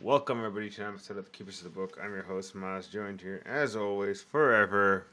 [0.00, 1.98] Welcome everybody to an episode of Keepers of the Book.
[2.02, 5.06] I'm your host, Maz, joined here, as always, forever,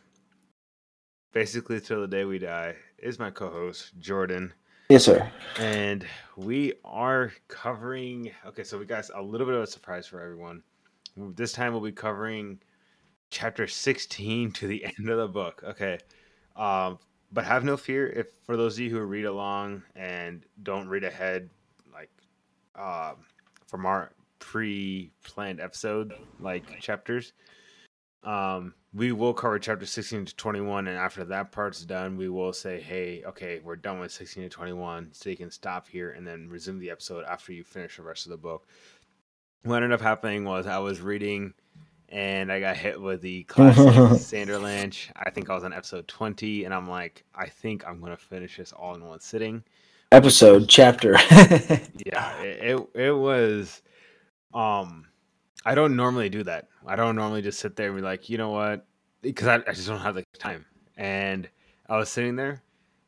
[1.33, 4.51] basically till the day we die, is my co-host, Jordan.
[4.89, 5.31] Yes, sir.
[5.59, 6.03] And
[6.35, 10.63] we are covering okay, so we got a little bit of a surprise for everyone.
[11.15, 12.59] This time we'll be covering
[13.29, 15.63] chapter 16 to the end of the book.
[15.63, 15.99] Okay.
[16.55, 16.97] Um,
[17.31, 21.03] but have no fear if for those of you who read along and don't read
[21.03, 21.51] ahead,
[21.93, 22.09] like
[22.75, 23.17] um,
[23.67, 24.11] from our
[24.41, 27.31] pre-planned episode like chapters.
[28.23, 32.51] Um we will cover chapter 16 to 21 and after that part's done we will
[32.51, 36.27] say hey okay we're done with 16 to 21 so you can stop here and
[36.27, 38.67] then resume the episode after you finish the rest of the book.
[39.63, 41.53] What ended up happening was i was reading
[42.09, 46.65] and i got hit with the classic sanderlanche i think i was on episode 20
[46.65, 49.63] and i'm like i think i'm to finish this all in one sitting
[50.13, 51.13] Episode, chapter.
[52.05, 53.81] yeah it, it, it was
[54.53, 55.05] um
[55.65, 56.67] i don't normally do that.
[56.85, 58.85] I don't normally just sit there and be like you know what?
[59.21, 60.65] Because I, I just don't have the time.
[60.97, 61.47] And
[61.89, 62.61] i was sitting there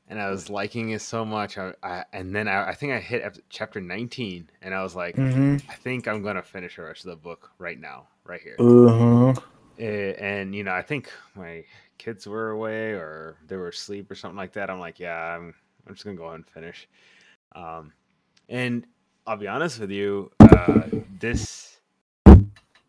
[0.09, 3.00] and i was liking it so much I, I and then I, I think i
[3.00, 7.05] hit chapter 19 and i was like hmm i think i'm gonna finish the rest
[7.05, 8.55] of the book right now right here.
[8.59, 9.33] Uh-huh.
[9.80, 11.63] Eh, and you know i think my
[11.97, 14.69] kids were away or they were asleep or something like that.
[14.69, 15.53] I'm like yeah i'm,
[15.88, 16.88] I'm just gonna go ahead and finish.
[17.55, 17.94] Um
[18.50, 18.85] and
[19.27, 20.83] i'll be honest with you uh
[21.19, 21.79] this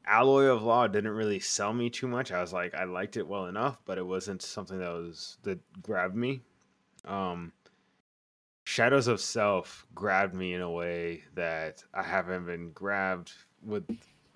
[0.06, 2.30] alloy of law didn't really sell me too much.
[2.30, 5.58] I was like i liked it well enough but it wasn't something that was that
[5.82, 6.42] grabbed me.
[7.04, 7.52] Um
[8.64, 13.84] shadows of self grabbed me in a way that i haven't been grabbed with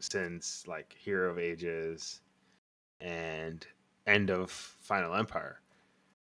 [0.00, 2.20] since like hero of ages
[3.00, 3.66] and
[4.06, 5.60] end of final empire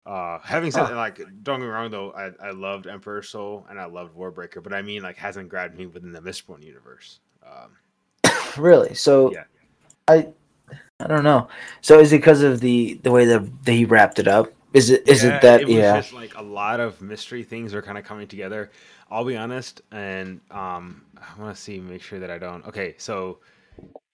[0.05, 3.79] uh having said like don't get me wrong though I, I loved emperor soul and
[3.79, 7.77] i loved warbreaker but i mean like hasn't grabbed me within the mistborn universe um
[8.57, 8.93] Really?
[8.95, 9.43] So, Yeah.
[10.07, 10.27] I,
[10.99, 11.47] I don't know.
[11.81, 14.51] So, is it because of the the way that, that he wrapped it up?
[14.73, 15.61] Is it is Yeah, it that?
[15.61, 15.95] it yeah.
[15.97, 18.71] just like a lot of mystery things are kind of coming together.
[19.09, 22.65] I'll be honest, and um, I want to see, make sure that I don't.
[22.67, 23.39] Okay, so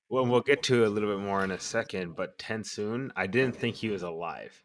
[0.09, 2.15] well, we'll get to a little bit more in a second.
[2.15, 4.63] But Tensoon, I didn't think he was alive.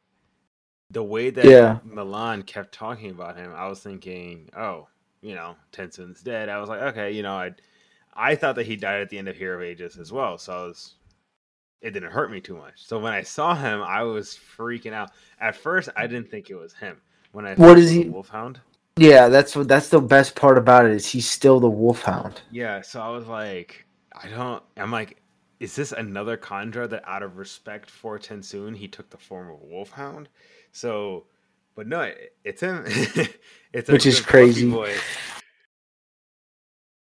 [0.93, 1.79] The way that Yeah.
[1.87, 4.89] MeLaan kept talking about him, I was thinking, oh,
[5.23, 6.49] you know, Tensoon's dead.
[6.49, 7.53] I was like, okay, you know, I,
[8.15, 10.37] I thought that he died at the end of Hero of Ages as well.
[10.39, 10.95] So I was,
[11.81, 12.75] it didn't hurt me too much.
[12.77, 15.11] So when I saw him, I was freaking out.
[15.41, 17.01] At first, I didn't think it was him.
[17.33, 18.61] When I What thought is he- Wolfhound.
[18.97, 22.43] Yeah, that's what that's the best part about it is he's still the wolfhound.
[22.51, 24.63] Yeah, so I was like, I don't.
[24.77, 25.17] I'm like,
[25.61, 29.63] is this another Kandra that, out of respect for Tensoon, he took the form of
[29.63, 30.29] a Wolfhound?
[30.73, 31.25] So,
[31.75, 32.11] but no,
[32.45, 32.85] it's him.
[33.73, 34.71] it's Which is crazy.
[34.71, 34.95] boy.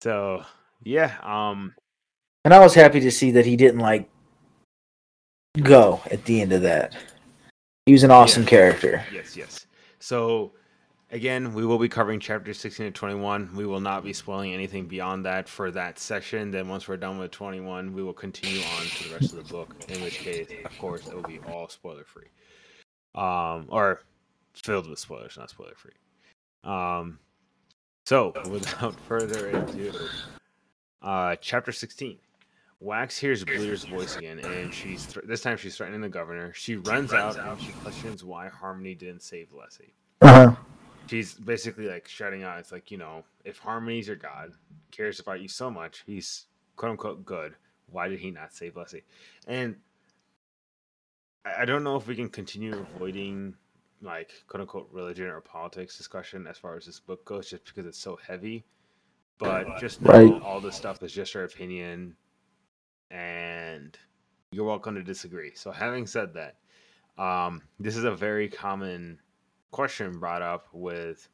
[0.02, 0.44] So
[0.84, 1.74] yeah, um,
[2.44, 4.08] And I was happy to see that he didn't like
[5.62, 6.94] go at the end of that.
[7.86, 8.48] He was an awesome Yeah.
[8.48, 9.04] character.
[9.12, 9.66] Yes, yes.
[9.98, 10.52] So
[11.10, 13.56] again, we will be covering chapters 16 to 21.
[13.56, 16.50] We will not be spoiling anything beyond that for that session.
[16.50, 19.52] Then once we're done with 21, we will continue on to the rest of the
[19.52, 22.26] book, in which case, of course, it will be all spoiler free.
[23.16, 24.02] Um or
[24.54, 25.92] filled with spoilers, not spoiler free.
[26.64, 27.18] Um
[28.04, 29.92] so without further ado,
[31.02, 32.18] uh chapter 16.
[32.80, 36.52] Wax hears Blear's voice again, and she's thr this time she's threatening the governor.
[36.52, 39.92] She runs out and she questions why Harmony didn't save Lessie.
[40.20, 40.54] Uh-huh.
[41.06, 42.58] She's basically like shutting out.
[42.58, 44.52] It's like you know, if Harmony's your god,
[44.90, 47.54] cares about you so much, he's quote unquote good.
[47.90, 49.04] Why did he not save Lessie?
[49.46, 49.76] And
[51.46, 53.54] I don't know if we can continue avoiding
[54.02, 57.86] like quote unquote religion or politics discussion as far as this book goes, just because
[57.86, 58.64] it's so heavy.
[59.38, 60.42] But just know Right.
[60.42, 62.16] all this stuff is just our opinion,
[63.10, 63.96] and
[64.50, 65.52] you're welcome to disagree.
[65.54, 66.56] So, having said that,
[67.22, 69.20] um, this is a very common
[69.70, 71.28] question brought up with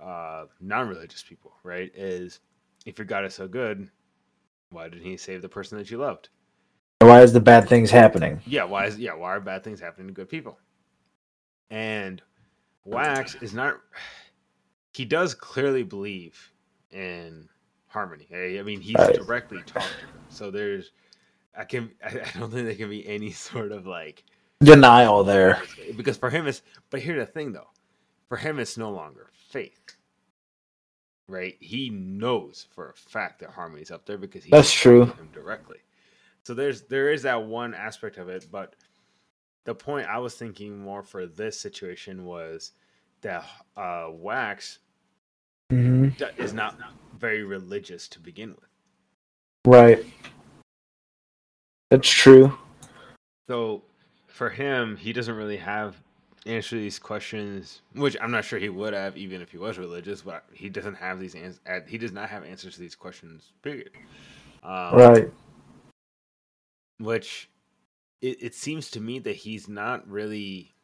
[0.00, 1.90] uh, non-religious people, right?
[1.94, 2.40] Is
[2.86, 3.90] if your God is so good,
[4.70, 6.28] why didn't He save the person that you loved?
[7.00, 8.40] Why is the bad things happening?
[8.46, 10.58] Yeah, why is yeah, why are bad things happening to good people?
[11.70, 12.20] And
[12.84, 13.76] Wax is not
[14.94, 16.36] he does clearly believe
[16.90, 17.48] in
[17.86, 18.26] harmony.
[18.32, 19.14] I mean, he's Right.
[19.14, 20.12] directly talked to her.
[20.28, 20.90] So there's
[21.56, 24.24] I can I I don't think there can be any sort of like
[24.60, 25.62] Denial there.
[25.96, 27.68] because for him it's but here's the thing though.
[28.28, 29.94] For him it's no longer faith.
[31.28, 31.56] Right?
[31.60, 35.04] He knows for a fact that harmony's up there because he That's true.
[35.06, 35.76] him directly.
[36.48, 38.74] So there's there is that one aspect of it, but
[39.66, 42.72] the point I was thinking more for this situation was
[43.20, 43.44] that
[43.76, 44.78] uh, Wax
[45.68, 46.78] hmm d- is not
[47.18, 48.70] very religious to begin with.
[49.66, 50.06] Right.
[51.90, 52.56] That's true.
[53.46, 53.82] So
[54.28, 55.96] for him, he doesn't really have
[56.46, 59.76] answer to these questions, which I'm not sure he would have even if he was
[59.76, 60.22] religious.
[60.22, 61.60] But he doesn't have these answers.
[61.86, 63.52] He does not have answers to these questions.
[63.60, 63.90] Period.
[64.62, 65.30] Um, Right.
[66.98, 67.48] Which
[68.20, 70.74] it, it seems to me that he's not really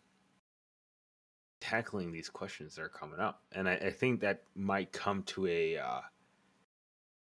[1.61, 5.47] tackling these questions that are coming up, and I, I think that might come to
[5.47, 6.01] a uh,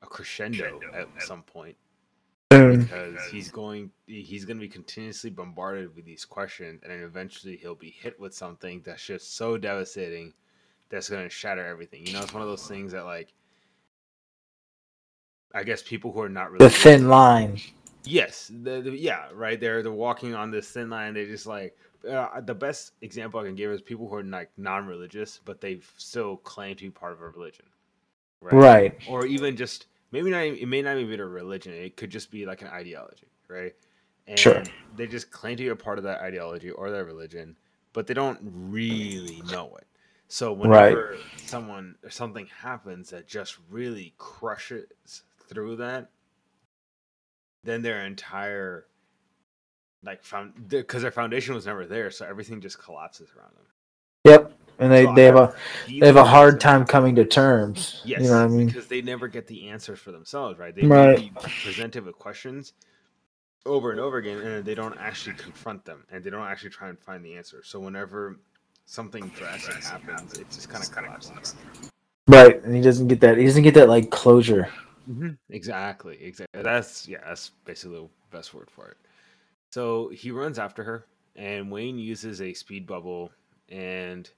[0.01, 1.75] a crescendo at some point.
[2.49, 7.55] Because he's going he's going to be continuously bombarded with these questions and then eventually
[7.55, 10.33] he'll be hit with something that's just so devastating
[10.89, 12.05] that's going to shatter everything.
[12.07, 13.33] You know it's one of those things that like
[15.53, 17.59] i guess people who are not really The thin line.
[18.05, 21.77] Yes the, the- yeah right they're they're walking on this thin line they just like
[22.09, 25.79] uh, the best example i can give is people who are like non-religious but they
[25.97, 27.65] still claim to be part of a religion
[28.41, 28.53] Right.
[28.55, 28.99] Right.
[29.09, 32.31] or even just maybe not it may not even be a religion it could just
[32.31, 33.75] be like an ideology right
[34.27, 34.63] and Sure.
[34.95, 37.57] they just claim to be a part of that ideology or that religion
[37.91, 39.87] but they don't really know it
[40.29, 40.69] so Right.
[40.93, 46.09] whenever someone or something happens that just really crushes through that
[47.63, 48.85] then their entire
[50.03, 53.65] like found because their foundation was never there so everything just collapses around them
[54.25, 54.53] Yep.
[54.79, 55.55] And they, So they have a
[55.87, 58.01] they have a hard time coming to terms.
[58.05, 58.67] Yes, You know what I mean?
[58.67, 60.73] because they never get the answers for themselves, right?
[60.73, 61.17] They Right.
[61.17, 61.31] be
[61.63, 62.73] presented with questions
[63.65, 66.87] over and over again, and they don't actually confront them, and they don't actually try
[66.87, 67.61] and find the answer.
[67.63, 68.39] So whenever
[68.85, 71.55] something drastic happens, it just kind of collapses.
[72.27, 72.63] Right.
[72.63, 74.69] And he doesn't get that he doesn't get that like closure.
[75.49, 76.61] Exactly, exactly.
[76.63, 78.97] That's yeah, that's basically the best word for it.
[79.71, 81.05] So he runs after her,
[81.35, 83.31] and Wayne uses a speed bubble,
[83.69, 84.29] and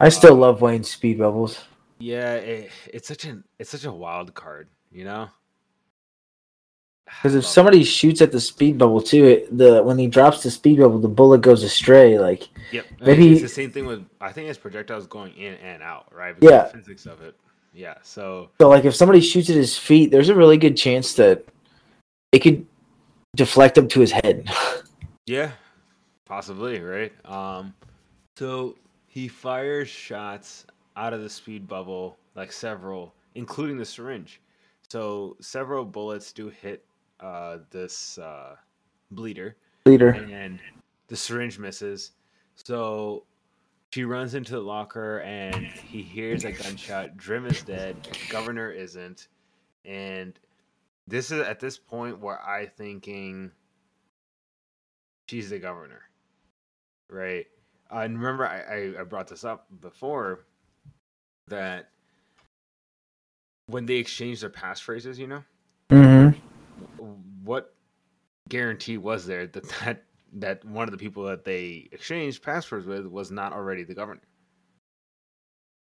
[0.00, 1.64] I still Um, love Wayne's speed bubbles.
[1.98, 5.28] yeah, it, it's such an it's such a wild card, you know.
[7.06, 7.54] Because if Love it.
[7.54, 10.98] somebody shoots at the speed bubble too, it, the when he drops the speed bubble,
[10.98, 12.18] the bullet goes astray.
[12.18, 12.86] Like Yep.
[13.00, 16.34] Maybe- it's the same thing with I think it's projectiles going in and out, right?
[16.38, 16.64] Because Yeah.
[16.72, 17.34] the physics of it.
[17.74, 17.94] Yeah.
[18.02, 21.44] So so, like if somebody shoots at his feet, there's a really good chance that
[22.32, 22.64] it could
[23.34, 24.48] deflect him to his head.
[25.26, 25.50] yeah,
[26.24, 27.12] possibly, right?
[27.24, 27.74] Um
[28.36, 28.76] so
[29.08, 30.66] he fires shots
[30.96, 34.40] out of the speed bubble, like several, including the syringe.
[34.88, 36.84] So several bullets do hit
[37.20, 38.54] uh this uh
[39.10, 39.56] bleeder.
[39.86, 40.10] Leader.
[40.10, 40.60] and
[41.08, 42.12] the syringe misses.
[42.54, 43.24] So
[43.94, 47.16] she runs into the locker and he hears a gunshot.
[47.16, 47.96] Drim is dead.
[48.28, 49.28] Governor isn't.
[49.84, 50.36] And
[51.06, 53.52] this is at this point where I thinking
[55.30, 56.02] she's the governor.
[57.08, 57.46] Right?
[57.88, 60.40] Uh, and remember I, I, I brought this up before
[61.46, 61.90] that
[63.66, 65.44] when they exchange their passphrases, you know,
[65.90, 66.36] Mm-hmm.
[67.44, 67.76] what
[68.48, 70.02] guarantee was there that that
[70.34, 74.22] that one of the people that they exchanged passwords with was not already the governor?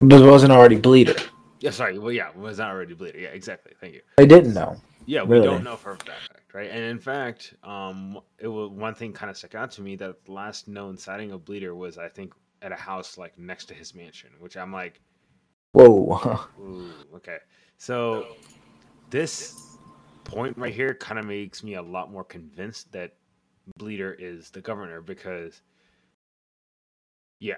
[0.01, 1.17] But it wasn't already bleeder.
[1.61, 1.99] Yeah, sorry.
[1.99, 3.19] Well, yeah, was not already bleeder.
[3.19, 3.73] Yeah, exactly.
[3.81, 4.03] Thank you.
[4.19, 4.77] They didn't know.
[5.07, 5.47] Yeah, we Really?
[5.47, 6.69] don't know for a fact, right?
[6.71, 10.25] And in fact, um, it was one thing kind of stuck out to me that
[10.25, 13.75] the last known sighting of bleeder was, I think, at a house like next to
[13.75, 15.01] his mansion, which I'm like,
[15.73, 16.41] Whoa.
[16.61, 17.39] Ooh, okay.
[17.79, 18.27] So
[19.11, 19.77] this
[20.25, 23.13] point right here kind of makes me a lot more convinced that
[23.79, 25.63] Bleeder is the governor because
[27.41, 27.57] yeah,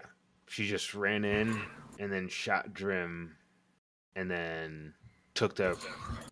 [0.48, 1.60] she just ran in
[1.98, 3.36] and then shot Drim
[4.16, 4.94] and then
[5.34, 5.78] took the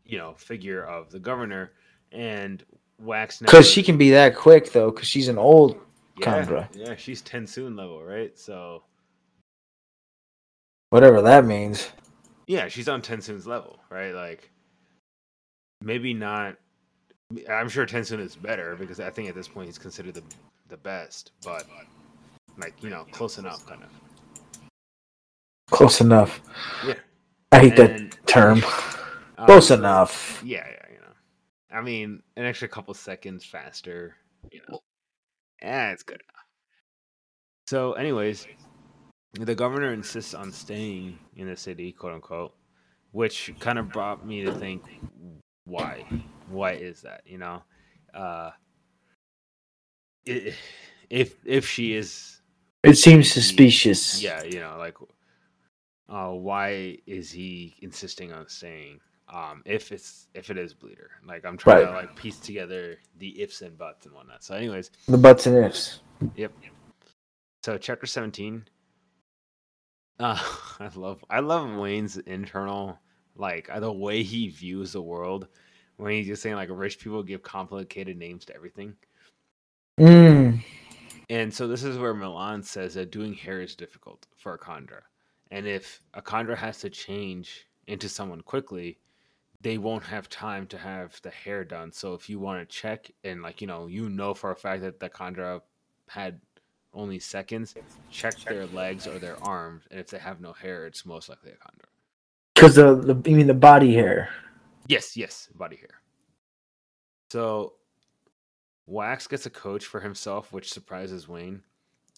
[0.04, 1.72] you know figure of the governor
[2.12, 2.64] and
[2.98, 3.40] waxed.
[3.40, 5.78] Because she can be that quick though, because she's an old.
[6.18, 6.68] yeah, Kandra.
[6.74, 8.82] yeah she's Tensoon level right so
[10.90, 11.90] Whatever that means.
[12.46, 14.12] Yeah, she's on Tensoon's level, right?
[14.12, 14.50] Like,
[15.82, 16.56] maybe not.
[17.50, 20.22] I'm sure Tensoon is better because I think at this point he's considered the
[20.68, 21.64] the best, but
[22.58, 23.90] like you know, close enough, kind of.
[25.70, 26.40] Close enough.
[26.86, 26.94] Yeah.
[27.52, 28.62] I hate that term.
[29.38, 30.40] um, Close enough.
[30.44, 31.12] Yeah, yeah, you know.
[31.78, 34.14] I mean, an extra couple seconds faster,
[34.52, 34.80] you know.
[35.60, 36.44] Yeah, it's good enough.
[37.68, 38.46] So, anyways,
[39.32, 42.54] the governor insists on staying in the city, quote unquote,
[43.10, 44.84] which kind of brought me to think,
[45.64, 46.04] why?
[46.48, 47.22] Why is that?
[47.26, 47.62] You know,
[48.14, 48.50] uh,
[50.24, 52.40] if if she is
[52.82, 54.22] It seems suspicious.
[54.22, 54.96] yeah, you know, like,
[56.08, 59.00] uh, why is he insisting on staying?
[59.32, 63.40] Um, if it's if it is bleeder, like I'm trying to like piece together the
[63.42, 64.44] ifs and buts and whatnot.
[64.44, 66.00] So, anyways, The buts and ifs.
[66.36, 66.52] yep.
[67.64, 68.64] So, chapter seventeen.
[70.20, 70.38] Uh,
[70.80, 72.98] I love I love Wayne's internal
[73.34, 75.48] like the way he views the world,
[75.96, 78.94] when he's just saying like rich people give complicated names to everything.
[79.98, 80.62] Mm.
[81.28, 85.00] And so this is where MeLaan says that doing hair is difficult for a Kandra.
[85.50, 88.98] And if a Kandra has to change into someone quickly,
[89.60, 91.90] they won't have time to have the hair done.
[91.90, 94.82] So if you want to check and like, you know, you know for a fact
[94.82, 95.60] that the Kandra
[96.08, 96.40] had
[96.92, 97.74] only seconds,
[98.10, 99.84] check their legs or their arms.
[99.90, 101.88] And if they have no hair, it's most likely a Kandra.
[102.54, 104.30] Because the, the you mean the body hair?
[104.88, 106.00] Yes, yes, body hair.
[107.30, 107.74] So
[108.86, 111.62] Wax gets a coach for himself, which surprises Wayne,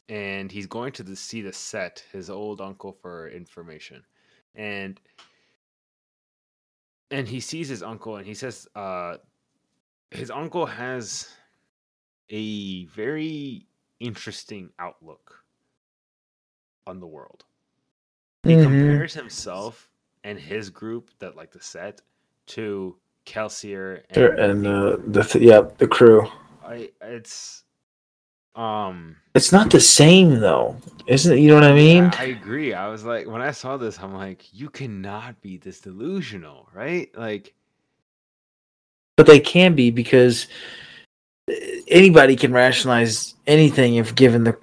[0.09, 4.05] and he's going to the, see the set, his old uncle, for information,
[4.55, 5.01] and
[7.11, 9.17] and he sees his uncle, and he says, uh,
[10.11, 11.35] his uncle has
[12.29, 13.67] a very
[13.99, 15.43] interesting outlook
[16.87, 17.45] on the world.
[18.45, 18.63] He Mhm.
[18.63, 19.91] compares himself
[20.23, 22.03] and his group, that like the set,
[22.49, 26.29] to Kelsier There- And uh, the th- yeah the crew.
[26.65, 27.65] I it's
[28.55, 30.77] um It's not the same though,
[31.07, 31.41] isn't it?
[31.41, 32.05] You know what I mean?
[32.05, 32.75] yeah, I agree.
[32.75, 37.11] I was like when I saw this, I'm like, you cannot be this delusional, right?
[37.17, 37.55] Like
[39.17, 40.47] but they can be because
[41.51, 41.55] uh,
[41.89, 44.57] anybody can rationalize anything if given the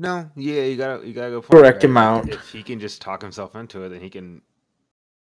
[0.00, 1.90] no, yeah, you gotta you gotta go Correct right?
[1.90, 2.28] amount.
[2.28, 4.42] If he can just talk himself into it, then he can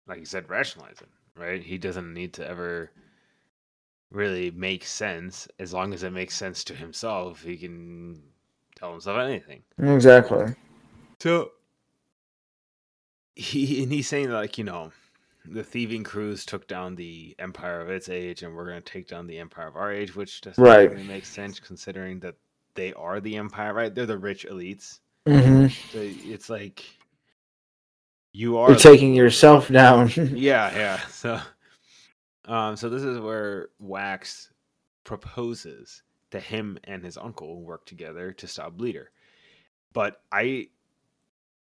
[0.06, 1.62] like you said, rationalize it, right?
[1.62, 2.90] He doesn't need to ever
[4.10, 5.48] really make sense.
[5.58, 8.22] As long as it makes sense to himself, he can
[8.76, 9.62] tell himself anything.
[9.78, 10.54] exactly.
[11.20, 11.52] So
[13.34, 14.92] he and he's saying like you know
[15.44, 19.08] the thieving crews took down the empire of its age and we're going to take
[19.08, 20.90] down the empire of our age which doesn't Right.
[20.90, 22.34] really make sense considering that
[22.74, 26.84] they are the empire right they're the rich elites hmm so it's like
[28.32, 30.10] you are You're taking yourself down.
[30.16, 31.40] yeah yeah so
[32.46, 34.50] um so this is where wax
[35.04, 39.10] proposes that him and his uncle work together to stop bleeder
[39.92, 40.68] but i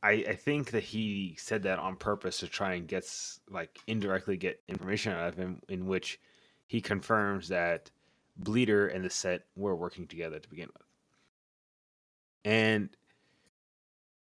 [0.04, 4.36] i i think that he said that on purpose to try and gets like indirectly
[4.36, 6.20] get information out of him in which
[6.68, 7.90] he confirms that
[8.38, 10.88] bleeder and the set were working together to begin with
[12.44, 12.90] and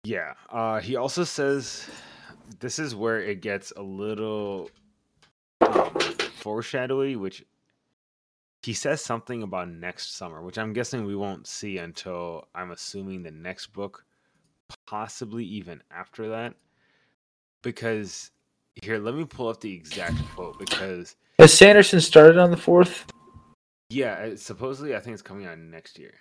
[0.03, 1.89] yeah uh he also says
[2.60, 4.70] this is where it gets a little
[5.62, 5.94] um,
[6.38, 7.46] foreshadowy, which
[8.63, 13.24] he says something about next summer, which I'm guessing we won't see until I'm assuming
[13.24, 14.03] the next book,
[14.86, 16.56] possibly even after that.
[17.62, 18.32] Because
[18.82, 23.06] here, let me pull up the exact quote because Has Sanderson started on the fourth?
[23.89, 26.13] yeah, supposedly I think it's coming out next year.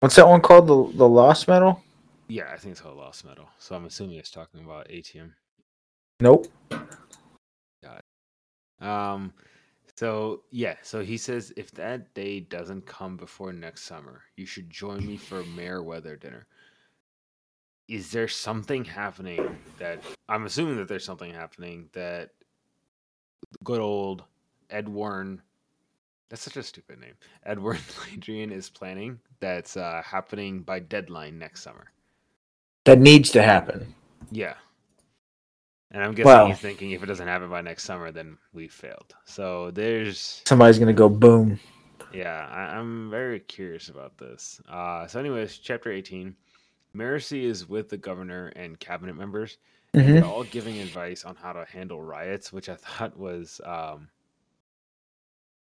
[0.00, 0.66] What's that one called?
[0.66, 1.82] The the Lost Metal?
[2.28, 3.48] Yeah, I think it's called Lost Metal.
[3.58, 5.32] So I'm assuming it's talking about ATM.
[6.20, 6.46] Nope.
[8.80, 9.32] Um,
[9.96, 14.68] so yeah, so he says if that day doesn't come before next summer, you should
[14.68, 16.46] join me for a Weather dinner.
[17.88, 22.30] Is there something happening that I'm assuming that there's something happening that
[23.62, 24.24] good old
[24.70, 25.42] Edwarn
[26.30, 27.14] that's such a stupid name.
[27.44, 27.78] Edward
[28.12, 31.92] Adrian is planning that's uh, happening by deadline next summer.
[32.84, 33.94] That needs to happen.
[34.30, 34.54] Yeah.
[35.90, 38.68] And I'm guessing Well- he's thinking if it doesn't happen by next summer, then we
[38.68, 39.14] failed.
[39.24, 41.58] So there's Somebody's gonna go boom.
[42.12, 44.60] Yeah, I, I'm very curious about this.
[44.68, 46.36] Uh, so, anyways, chapter 18.
[46.94, 49.58] Marasi is with the governor and cabinet members.
[49.94, 53.60] and hmm They're all giving advice on how to handle riots, which I thought was
[53.64, 54.08] um,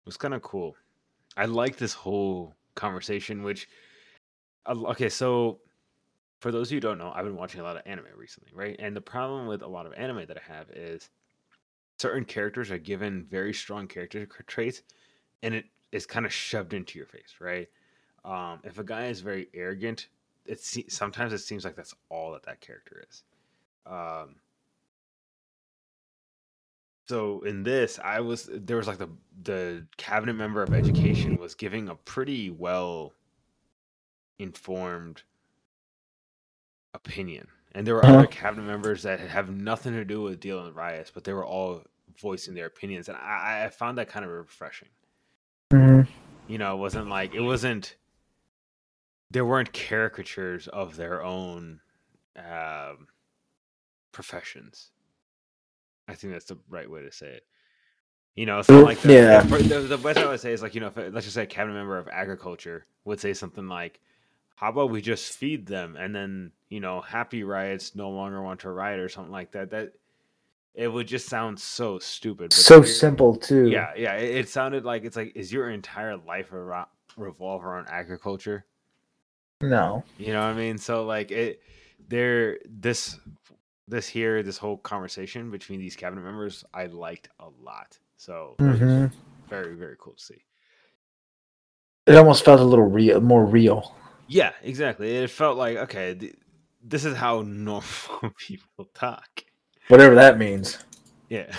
[0.06, 0.76] was kind of cool.
[1.38, 3.44] I like this whole conversation.
[3.44, 3.68] Which,
[4.66, 5.60] uh, okay, so
[6.40, 8.52] for those of you who don't know, I've been watching a lot of anime recently,
[8.54, 8.76] right?
[8.80, 11.10] And the problem with a lot of anime that I have is
[11.98, 14.84] certain characters are given very strong character traits,
[15.44, 17.68] and it is kind of shoved into your face, right?
[18.24, 20.08] Um, if a guy is very arrogant,
[20.46, 23.24] it se- sometimes it seems like that's all that that character is.
[23.86, 24.36] Um,
[27.08, 29.10] so in this, I was there was like the
[29.42, 33.14] the cabinet member of education was giving a pretty well
[34.38, 35.24] informed
[36.94, 38.14] opinion, and there were Uh-huh.
[38.16, 41.46] other cabinet members that have nothing to do with dealing with riots, but they were
[41.46, 41.84] all
[42.20, 44.90] voicing their opinions, and I, I found that kind of refreshing
[45.72, 46.02] hmm
[46.48, 47.96] you know, it wasn't like it wasn't
[49.32, 51.82] there weren't caricatures of their own
[52.36, 53.08] um,
[54.12, 54.92] professions.
[56.08, 57.46] I think that's the right way to say it.
[58.36, 59.42] You know, not like the, Yeah.
[59.44, 61.44] the, the, the best I would say is like you know, if, let's just say
[61.44, 64.00] a cabinet member of agriculture would say something like,
[64.60, 68.62] "How about we just feed them?" and then you know, happy riots no longer want
[68.62, 69.72] to riot or something like that.
[69.72, 69.94] That
[70.76, 72.50] it would just sound so stupid.
[72.50, 73.70] but So simple too.
[73.70, 74.16] Yeah, yeah.
[74.16, 76.88] It, it sounded like it's like is your entire life aro-
[77.18, 78.66] revolve around agriculture?
[79.62, 80.04] No.
[80.18, 80.78] You know what I mean?
[80.78, 81.62] So like it,
[82.08, 83.20] there this
[83.88, 87.98] this here this whole conversation between these cabinet members I liked a lot.
[88.18, 89.06] So that was hmm
[89.50, 90.44] very very cool to see.
[92.06, 93.96] It almost felt a little real, more real.
[94.30, 95.18] Yeah, exactly.
[95.18, 96.36] It felt like okay, th-
[96.84, 97.84] this is how normal
[98.38, 99.44] people talk.
[99.88, 100.78] Whatever that means.
[101.30, 101.52] Yeah.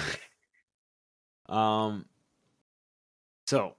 [1.48, 2.06] um.
[3.46, 3.74] So.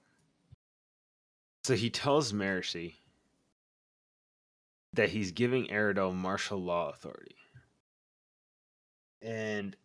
[1.63, 2.95] So he tells Mercy
[4.93, 7.35] that he's giving Aradel martial law authority,
[9.21, 9.75] and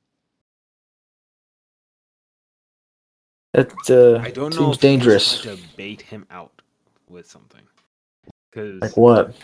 [3.56, 5.40] That uh, I don't know seems dangerous.
[5.42, 6.60] To bait him out
[7.08, 7.62] with something,
[8.56, 9.34] because Like what?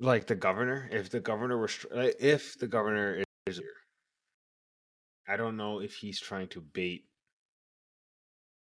[0.00, 3.60] like the governor if the governor was if the governor is
[5.28, 7.04] i don't know if he's trying to bait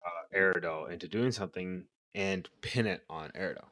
[0.05, 1.85] uh Aradel into doing something
[2.15, 3.65] and pin it on Aradel.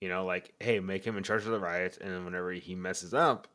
[0.00, 2.74] you know like hey make him in charge of the riots and then whenever he
[2.74, 3.48] messes up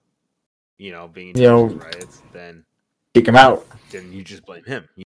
[0.77, 2.65] you know being in You charge of know- the riots then
[3.15, 3.67] Kick him out.
[3.91, 5.03] then you just blame him You-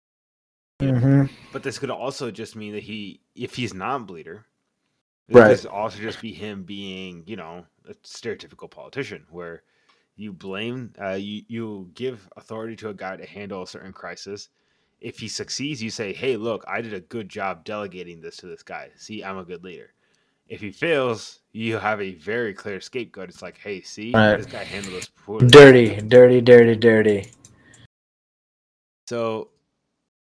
[0.94, 4.44] hmm but this could also just mean that he if he's not bleeder
[5.28, 5.60] this Right.
[5.62, 9.62] could also just be him being you know a stereotypical politician where
[10.16, 14.48] you blame uh, you you give authority to a guy to handle a certain crisis
[15.00, 18.46] if he succeeds you say hey look i did a good job delegating this to
[18.46, 19.92] this guy see i'm a good leader
[20.48, 24.34] if he fails you have a very clear scapegoat it's like hey see Right.
[24.34, 27.30] this guy handled this poorly Dirty, dirty, dirty, dirty.
[29.08, 29.50] So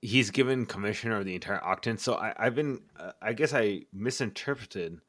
[0.07, 1.99] he's given commissioner of the entire Octant.
[1.99, 5.01] So I, I've been, uh, I guess I misinterpreted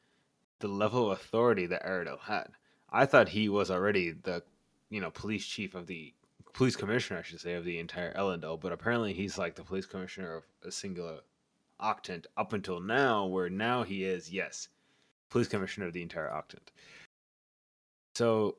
[0.59, 2.49] the level of authority that Aradel had.
[2.91, 4.43] I thought he was already the,
[4.91, 6.13] you know, police chief of the
[6.53, 8.61] police commissioner, I should say, of the entire Elendel.
[8.61, 11.21] But apparently he's like the police commissioner of a singular
[11.81, 14.69] Octant up until now, where now he is, yes,
[15.31, 16.73] police commissioner of the entire Octant.
[18.17, 18.57] So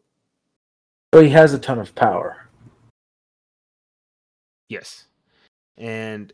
[1.14, 2.48] So he has a ton of power.
[4.70, 5.06] Yes.
[5.80, 6.32] And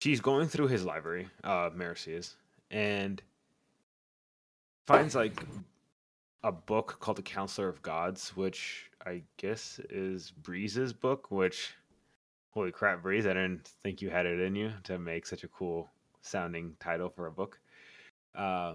[0.00, 2.36] she's going through his library, uh Mercy is,
[2.70, 3.20] and
[4.86, 5.44] finds like
[6.44, 11.74] a book called The Counselor of Gods, which I guess is Breeze's book, which
[12.50, 15.48] holy crap, Breeze, I didn't think you had it in you to make such a
[15.48, 15.88] cool
[16.20, 17.58] sounding title for a book.
[18.34, 18.74] Uh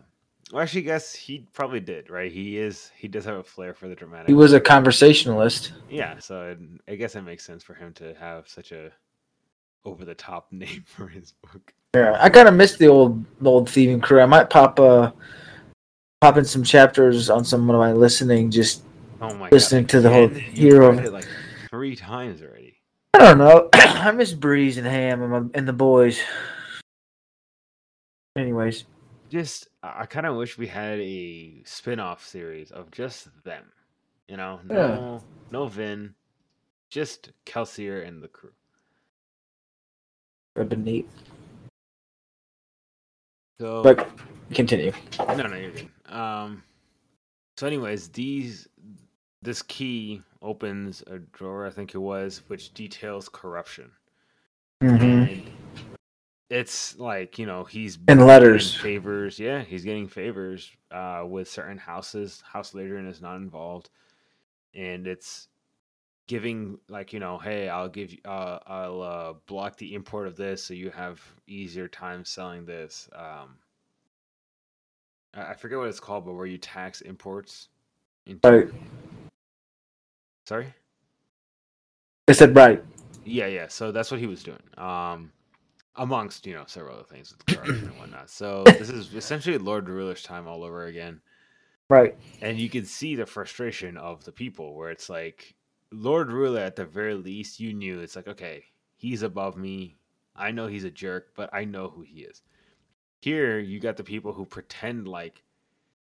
[0.52, 2.32] well, actually, guess he probably did, right?
[2.32, 2.90] He is.
[2.96, 4.28] He does have a flair for the dramatic.
[4.28, 5.74] He was a conversationalist.
[5.90, 8.92] Yeah, so it, I guess it makes sense for him to have such a
[9.86, 11.74] over the top name for his book.
[11.96, 14.22] Yeah, I kind of missed the old the old thieving crew.
[14.22, 15.12] I might pop uh
[16.22, 18.52] pop in some chapters on some of my listening.
[18.52, 18.84] Just
[19.20, 19.90] Oh my Listening god!
[19.90, 20.28] to the whole?
[20.28, 20.96] Hero.
[21.00, 21.28] it like
[21.72, 22.76] three times already.
[23.16, 23.68] I don't know.
[23.74, 26.20] I miss Breeze and Ham and, my, and the boys.
[28.36, 28.86] Anyways,
[29.30, 33.64] Just I kind of wish we had a spin-off series of just them.
[34.28, 36.14] You know, no, no Vin,
[36.90, 38.52] just Kelsier and the crew.
[40.58, 41.08] That'd been neat.
[43.62, 44.10] So, But
[44.54, 44.92] continue.
[45.20, 45.90] no, no, you're good.
[46.14, 46.64] Um,
[47.58, 48.68] so, anyways, these
[49.42, 53.92] this key opens a drawer, I think it was, which details corruption.
[54.84, 55.04] Mm-hmm.
[55.04, 55.44] and
[56.52, 58.76] it's like you know he's And getting letters.
[58.76, 63.90] favors yeah he's getting favors uh with certain houses house leader is not involved
[64.76, 65.48] and it's
[66.28, 70.36] giving like you know hey i'll give you uh i'll uh block the import of
[70.36, 73.58] this so you have easier time selling this um
[75.36, 77.70] i I forget what it's called but where you tax imports
[78.26, 78.70] into Right.
[80.48, 80.74] sorry
[82.28, 82.84] I said right.
[83.26, 83.68] Yeah, yeah.
[83.68, 84.62] So that's what he was doing.
[84.78, 85.32] Um,
[85.98, 88.30] amongst you know several other things with corruption and whatnot.
[88.30, 91.22] So this is essentially Lord Ruler's time all over again,
[91.90, 92.16] Right.
[92.42, 95.56] and you can see the frustration of the people, where it's like
[95.92, 98.66] Lord Ruler at the very least, you knew it's like okay,
[98.98, 99.98] he's above me.
[100.36, 102.42] I know he's a jerk, but I know who he is.
[103.22, 105.44] Here, you got the people who pretend like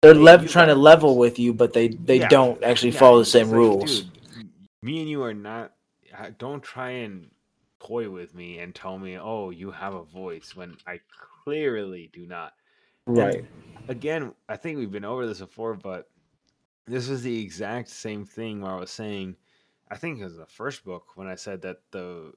[0.02, 2.36] They're Hey, lev- trying to level with you, but they they Yeah.
[2.36, 3.80] don't actually Yeah, follow the same like, rules.
[3.80, 4.18] "Dude,
[4.82, 5.74] me and you are not.
[6.38, 7.30] Don't try and
[7.80, 11.00] toy with me and tell me, "Oh, you have a voice," when I
[11.44, 12.54] clearly do not.
[13.16, 13.44] And Right.
[13.88, 16.10] again, I think we've been over this before, but
[16.86, 19.36] this is the exact same thing where I was saying.
[19.90, 22.32] I think it was the first book when I said that the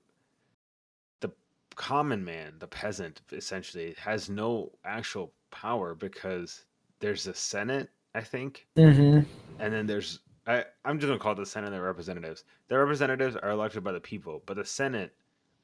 [1.21, 1.31] the
[1.75, 6.65] common man, the peasant, essentially has no actual power because
[6.99, 9.21] there's a senate, I think, hmm
[9.59, 12.45] and then there's I, I'm just gonna call it the Senate and the representatives.
[12.69, 15.13] The representatives are elected by the people, but the Senate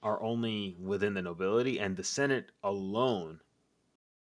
[0.01, 3.39] are only within the nobility, and the Senate alone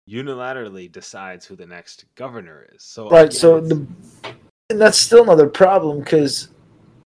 [0.09, 2.83] unilaterally decides who the next governor is.
[2.83, 3.31] So Right.
[3.31, 3.85] So the
[4.69, 6.49] and that's still another problem because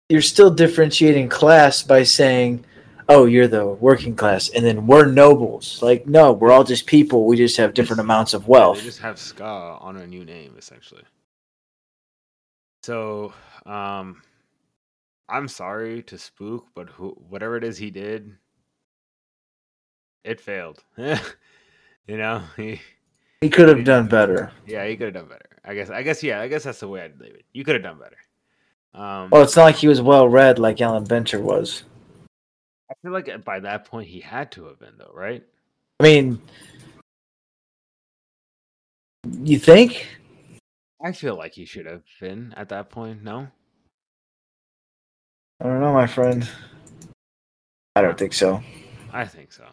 [0.10, 2.66] you're still differentiating class by saying,
[3.08, 5.82] "Oh, you're the working class," and then we're nobles.
[5.82, 7.26] Like, no, we're all just people.
[7.26, 8.78] We just have different amounts of Yeah, wealth.
[8.80, 11.04] they just have skaa on a new name, essentially.
[12.84, 13.34] So,
[13.66, 14.22] um,
[15.28, 18.36] I'm sorry to Spook, but who, whatever it is he did,
[20.24, 20.84] it failed.
[20.98, 21.18] you
[22.18, 22.82] know, he,
[23.42, 24.52] He could have done better.
[24.66, 25.50] yeah, he could have done better.
[25.64, 27.46] I guess, I guess, yeah, I guess that's the way I'd leave it.
[27.54, 28.18] You could have done better.
[28.94, 31.84] Um, Well, it's not like he was well read like Elend Venture was.
[32.90, 35.44] I feel like by that point he had to have been, though, right?
[36.00, 36.42] I mean,
[39.42, 40.08] you think?
[41.04, 43.24] I feel like he should have been at that point.
[43.24, 43.48] No,
[45.62, 46.50] I don't know, my friend.
[47.96, 48.64] I don't think so.
[49.14, 49.66] I think so.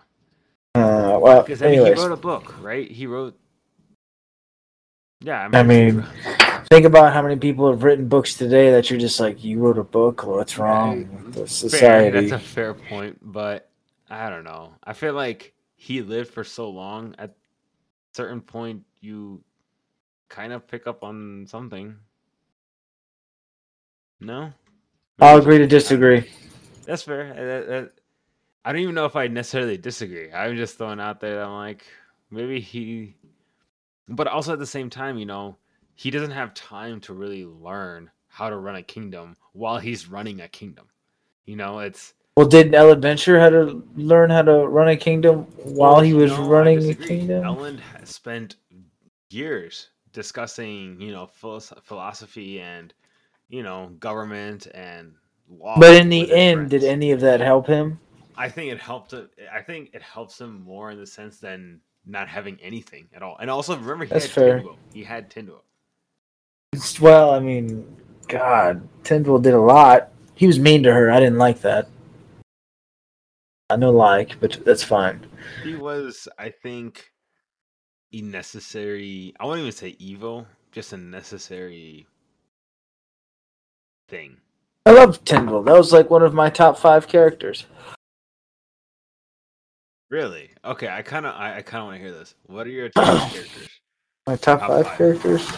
[0.74, 2.90] Uh, well, Because I mean, he wrote a book, right?
[2.90, 3.38] He wrote.
[5.22, 6.35] Yeah, I mean, sure-
[6.68, 9.78] think about how many people have written books today that you're just like, you wrote
[9.78, 10.24] a book.
[10.24, 12.28] What's wrong with the fair, society?
[12.28, 13.70] that's a fair point, but
[14.10, 14.72] I don't know.
[14.82, 17.14] I feel like he lived for so long.
[17.18, 17.34] At
[18.14, 19.42] certain point, you
[20.28, 21.96] kind of pick up on something.
[24.20, 24.52] No,
[25.20, 26.28] I'll agree to disagree.
[26.84, 27.34] That's fair.
[27.34, 27.92] That- that-
[28.64, 30.32] I don't even know if I necessarily disagree.
[30.32, 31.40] I'm just throwing out there.
[31.40, 31.84] I'm like,
[32.32, 33.14] maybe he,
[34.08, 35.56] but also at the same time, you know,
[35.96, 40.42] he doesn't have time to really learn how to run a kingdom while he's running
[40.42, 40.86] a kingdom.
[41.46, 45.44] You know, it's Well, did Elend Venture had to learn how to run a kingdom
[45.64, 47.42] while he was no, running a kingdom?
[47.42, 48.56] Elend has spent
[49.30, 52.92] years discussing, you know, philosophy and,
[53.48, 55.14] you know, government and
[55.48, 55.78] law.
[55.78, 57.98] But in the end, did any of that help him?
[58.36, 59.14] I think it helped.
[59.14, 63.22] Uh, I think it helps him more in the sense than not having anything at
[63.22, 63.38] all.
[63.40, 64.60] And also, remember, he That's had fair.
[64.60, 64.76] Tindwyl.
[64.92, 65.62] He had Tindwyl.
[67.00, 67.96] Well, I mean,
[68.28, 70.10] God, Tindwyl did a lot.
[70.34, 71.10] He was mean to her.
[71.10, 71.88] I didn't like that.
[73.70, 75.26] I know like, but that's fine.
[75.62, 77.10] He was, I think,
[78.12, 79.34] a necessary.
[79.40, 82.06] I won't even say evil, just a necessary
[84.08, 84.36] thing.
[84.84, 85.64] I love Tindwyl.
[85.64, 87.66] That was like one of my top five characters.
[90.10, 90.50] Really?
[90.64, 92.36] Okay, I kind of, I, I kind of want to hear this.
[92.46, 93.68] What are your top characters?
[94.28, 94.96] My top, Top five, five.
[94.98, 95.48] characters.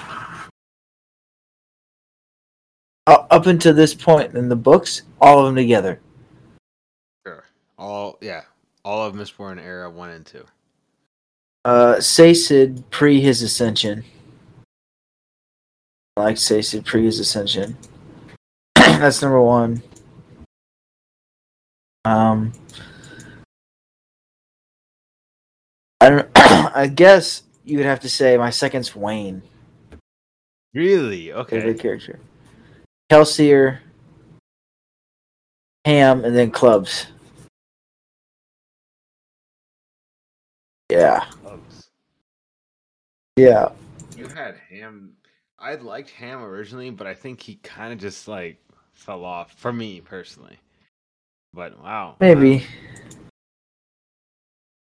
[3.09, 5.99] Uh, up until this point in the books, all of them together.
[7.27, 7.43] Sure.
[7.79, 8.43] All, yeah,
[8.85, 10.45] all of Mistborn era one and two.
[11.65, 14.05] Uh, Sazed pre his ascension.
[16.19, 17.79] I like Sazed pre his ascension.
[18.75, 19.83] That's number one.
[22.05, 22.53] Um,
[26.03, 26.29] I don't.
[26.37, 29.41] I guess you would have to say my second's Wayne,
[30.75, 31.33] Really?
[31.33, 31.57] Okay.
[31.59, 32.21] favorite character.
[33.11, 33.79] Kelsier,
[35.85, 37.07] Ham, and then Clubs.
[40.91, 41.91] Yeah, Close.
[43.37, 43.69] yeah.
[44.17, 45.13] You had Ham.
[45.59, 48.59] I liked Ham originally, but I think he kind of just like
[48.93, 50.59] fell off for me personally.
[51.53, 52.65] But wow, Maybe.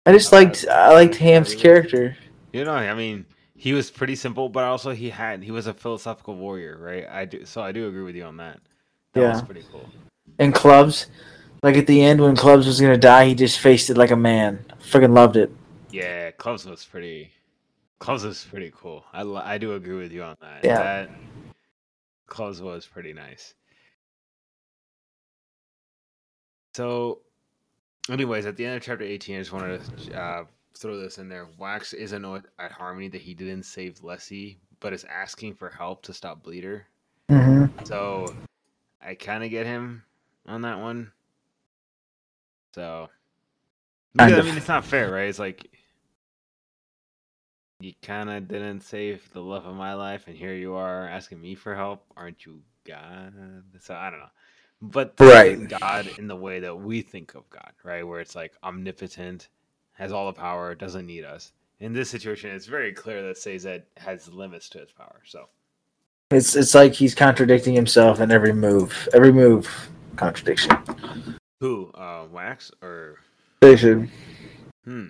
[0.05, 2.17] I just liked I liked Ham's character.
[2.51, 5.73] you know, I mean, he was pretty simple, but also he had he was a
[5.73, 7.07] philosophical warrior, right?
[7.07, 8.59] I do, so I do agree with you on that.
[9.13, 9.45] That was Yeah.
[9.45, 9.89] pretty cool.
[10.39, 11.07] And Clubs,
[11.61, 14.15] like at the end when Clubs was gonna die, he just faced it like a
[14.15, 14.65] man.
[14.81, 15.51] Freaking loved it.
[15.91, 17.31] Yeah, Clubs was pretty.
[17.99, 19.05] Clubs was pretty cool.
[19.13, 20.63] I I do agree with you on that.
[20.63, 20.77] Yeah.
[20.77, 21.09] That
[22.27, 23.53] Clubs was pretty nice.
[26.73, 27.19] So,
[28.09, 31.29] anyways, at the end of chapter eighteen, I just wanted to uh, throw this in
[31.29, 31.47] there.
[31.57, 36.01] Wax is annoyed at Harmony that he didn't save Lessie, but is asking for help
[36.03, 36.85] to stop Bleeder.
[37.29, 37.85] Mm-hmm.
[37.85, 38.33] So,
[39.01, 40.03] I kind of get him
[40.45, 41.11] on that one.
[42.75, 43.09] So,
[44.13, 45.27] because, I mean, it's not fair, right?
[45.27, 45.69] It's like
[47.79, 51.41] you kind of didn't save the love of my life, and here you are asking
[51.41, 52.05] me for help.
[52.15, 53.33] Aren't you God?
[53.81, 54.31] So I don't know,
[54.81, 55.67] but Right.
[55.67, 58.07] God in the way that we think of God, right?
[58.07, 59.49] Where it's like omnipotent,
[59.93, 61.51] has all the power, doesn't need us.
[61.79, 65.21] In this situation, it's very clear that Sazed has limits to his power.
[65.25, 65.47] So
[66.31, 69.07] It's it's like he's contradicting himself in every move.
[69.13, 70.71] Every move contradiction.
[71.59, 73.17] who, uh, Wax or
[73.63, 74.09] should.
[74.85, 75.07] hmm?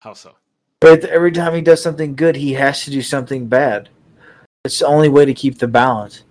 [0.00, 0.32] How so?
[0.80, 3.88] But every time he does something good, he has to do something bad.
[4.64, 6.22] It's the only way to keep the balance.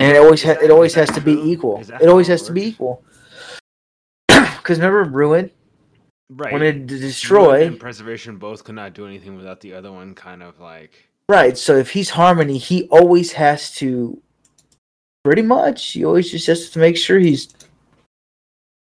[0.00, 1.80] and it always ha- it always has to be equal.
[2.00, 3.02] It always has to be equal.
[4.28, 5.50] Because remember, ruin
[6.30, 6.52] Right.
[6.52, 9.92] when it d- Ruin destroy, and preservation both could not do anything without the other
[9.92, 11.56] one kind of like right?
[11.56, 14.20] So if he's harmony, he always has to.
[15.24, 17.48] Pretty much, he always just has to make sure he's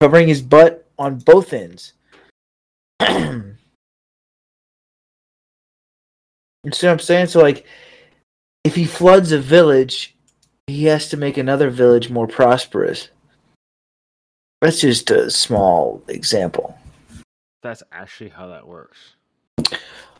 [0.00, 1.94] covering his butt on both ends.
[3.00, 3.56] you
[6.70, 7.28] see what I'm saying?
[7.28, 7.64] So, like,
[8.62, 10.14] if he floods a village,
[10.66, 13.08] he has to make another village more prosperous.
[14.60, 16.77] That's just a small example.
[17.62, 19.14] That's actually how that works.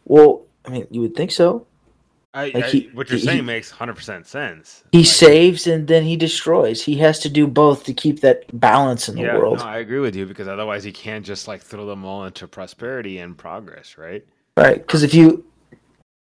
[0.04, 1.66] Well, I mean, you would think so.
[2.34, 4.84] I, Like I- what you're he- saying he- makes hundred percent sense.
[4.92, 6.82] He Like, saves and then he destroys.
[6.82, 9.58] He has to do both to keep that balance in the yeah, world.
[9.58, 12.46] no, I agree with you because otherwise he can't just like throw them all into
[12.46, 14.24] prosperity and progress, right?
[14.56, 15.44] Right, because if you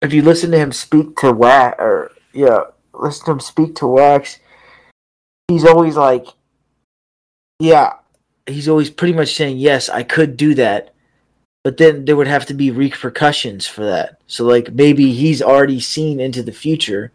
[0.03, 2.61] if you listen to him speak to Wax, or yeah,
[2.94, 4.38] listen to him speak to Wax,
[5.49, 6.27] he's always like,
[7.59, 7.94] yeah,
[8.46, 10.94] he's always pretty much saying, yes, I could do that,
[11.64, 14.20] but then there would have to be repercussions for that.
[14.27, 17.12] So like maybe he's already seen into the future.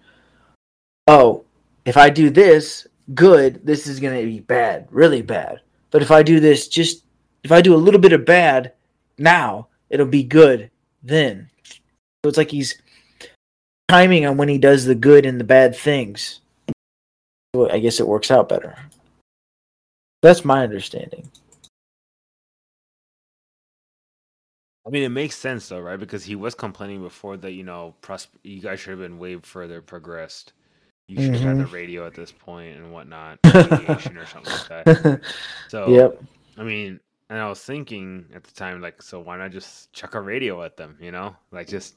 [1.08, 1.46] Oh,
[1.86, 5.62] if I do this good, this is gonna be bad, really bad.
[5.92, 7.04] But if I do this, just
[7.44, 8.74] if I do a little bit of bad
[9.18, 10.70] now, it'll be good
[11.04, 11.50] then.
[11.64, 12.82] So it's like he's
[13.88, 16.42] timing on when he does the good and the bad things.
[17.56, 18.78] I guess it works out better.
[20.22, 21.30] That's my understanding.
[24.86, 26.00] I mean, it makes sense though, right?
[26.00, 29.38] Because he was complaining before that you know, pros- you guys should have been way
[29.38, 30.54] further progressed.
[31.08, 31.74] You should have had the mm-hmm.
[31.74, 35.22] radio at this point and whatnot, radiation or something like that.
[35.70, 36.24] So, Yep.
[36.58, 40.16] I mean, and I was thinking at the time, like, so why not just chuck
[40.16, 40.98] a radio at them?
[41.00, 41.96] You know, like just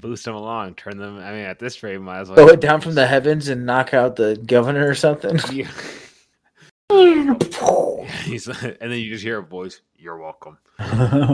[0.00, 1.18] boost them along, turn them.
[1.18, 3.66] I mean, at this rate, might as well Throw it down from the heavens and
[3.66, 5.38] knock out the governor or something.
[5.52, 5.70] Yeah.
[8.24, 9.80] He's and then you just hear a voice.
[9.96, 10.58] You're welcome.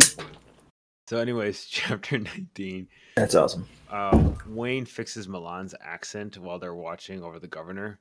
[1.08, 2.88] So, anyways, chapter nineteen.
[3.16, 3.68] That's awesome.
[3.90, 8.00] uh, Wayne fixes MeLaan's accent while they're watching over the governor.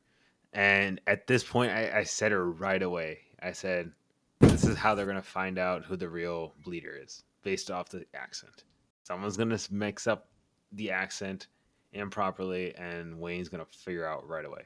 [0.53, 3.19] And at this point, I, I said it right away.
[3.41, 3.91] I said,
[4.39, 7.89] This is how they're going to find out who the real bleeder is based off
[7.89, 8.63] the accent.
[9.03, 10.27] Someone's going to mix up
[10.71, 11.45] the accent
[11.93, 14.63] improperly, and Wayne's going to figure out right away.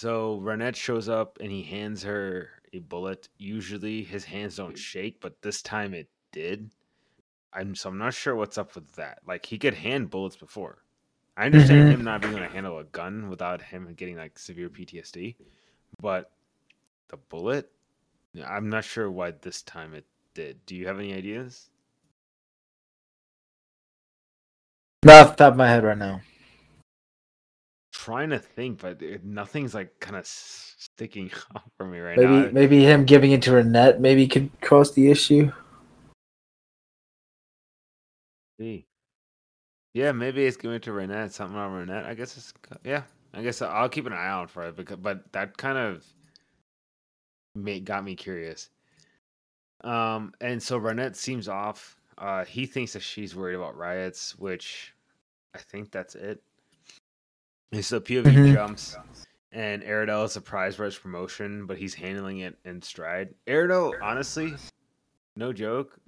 [0.00, 3.28] So Ranette shows up and he hands her a bullet.
[3.36, 4.78] Usually his hands don't mm.
[4.78, 6.70] shake, but this time it did.
[7.52, 9.18] I'm so I'm not sure what's up with that.
[9.26, 10.78] Like he could hand bullets before.
[11.36, 12.04] I understand him mm-hmm.
[12.04, 15.34] not being able to handle a gun without him getting like severe PTSD,
[16.00, 16.30] but
[17.08, 17.70] the bullet,
[18.42, 20.64] I'm not sure why this time it did.
[20.64, 21.68] Do you have any ideas?
[25.04, 26.22] Not off the top of my head right now.
[28.10, 32.32] Trying to think, but it, nothing's like kind of sticking out for me right Maybe
[32.32, 32.48] now.
[32.50, 35.52] maybe him giving it to Ranette maybe could cause the issue.
[38.60, 38.84] See.
[39.94, 41.30] Yeah, maybe it's going to Ranette.
[41.30, 42.04] Something on Ranette.
[42.04, 43.02] I guess it's yeah.
[43.32, 46.04] I guess I'll keep an eye out for it because, but that kind of
[47.54, 48.70] made got me curious.
[49.84, 51.96] Um, and so Ranette seems off.
[52.18, 54.94] Uh, he thinks that she's worried about riots, which
[55.54, 56.42] I think that's it.
[57.72, 58.52] And so POV Mhm.
[58.52, 58.96] jumps,
[59.52, 63.34] and Aradel is surprised by his promotion, but he's handling it in stride.
[63.46, 64.56] Aradel, honestly,
[65.36, 65.98] no joke,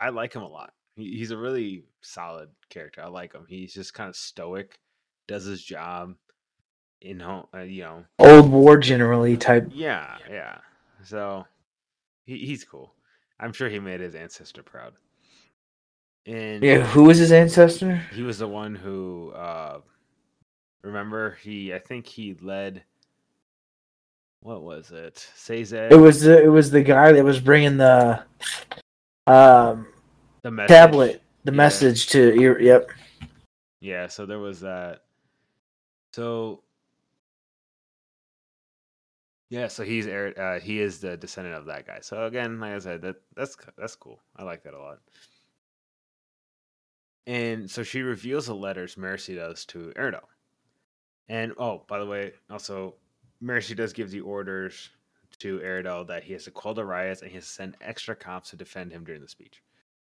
[0.00, 0.72] I like him a lot.
[0.96, 3.00] He, he's a really solid character.
[3.02, 3.46] I like him.
[3.48, 4.78] He's just kind of stoic,
[5.28, 6.14] does his job.
[7.00, 9.66] You know, uh, you know, Old war generally type.
[9.70, 10.58] yeah, yeah.
[11.04, 11.46] So
[12.24, 12.94] he, he's cool.
[13.38, 14.94] I'm sure he made his ancestor proud.
[16.26, 18.02] And Yeah, who was his ancestor?
[18.14, 19.80] he was the one who uh
[20.84, 22.82] remember he I think he led
[24.40, 25.26] what was it?
[25.34, 28.22] Cesar It was the it was the guy that was bringing the
[29.26, 29.86] um
[30.42, 30.68] the message.
[30.68, 31.56] tablet, the Yeah.
[31.56, 32.90] message to your yep.
[33.80, 35.02] Yeah, so there was that.
[36.12, 36.62] So
[39.50, 42.00] yeah, so he's uh, he is the descendant of that guy.
[42.00, 44.20] So again, like I said, that that's that's cool.
[44.36, 44.98] I like that a lot.
[47.26, 50.20] And so she reveals the letters Mercy does to Erdo.
[51.28, 52.94] And oh, by the way, also
[53.40, 54.90] Mercy does give the orders
[55.38, 58.14] to Aradel that he has to call the riots and he has to send extra
[58.14, 59.62] cops to defend him during the speech.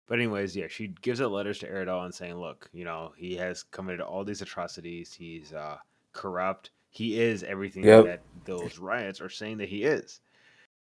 [0.07, 3.37] But anyways, yeah, she gives the letters to Aradel and saying, "Look, you know, he
[3.37, 5.13] has committed all these atrocities.
[5.13, 5.77] He's uh,
[6.13, 6.71] corrupt.
[6.91, 8.05] He is everything Yep.
[8.07, 10.21] that those riots are saying that he is."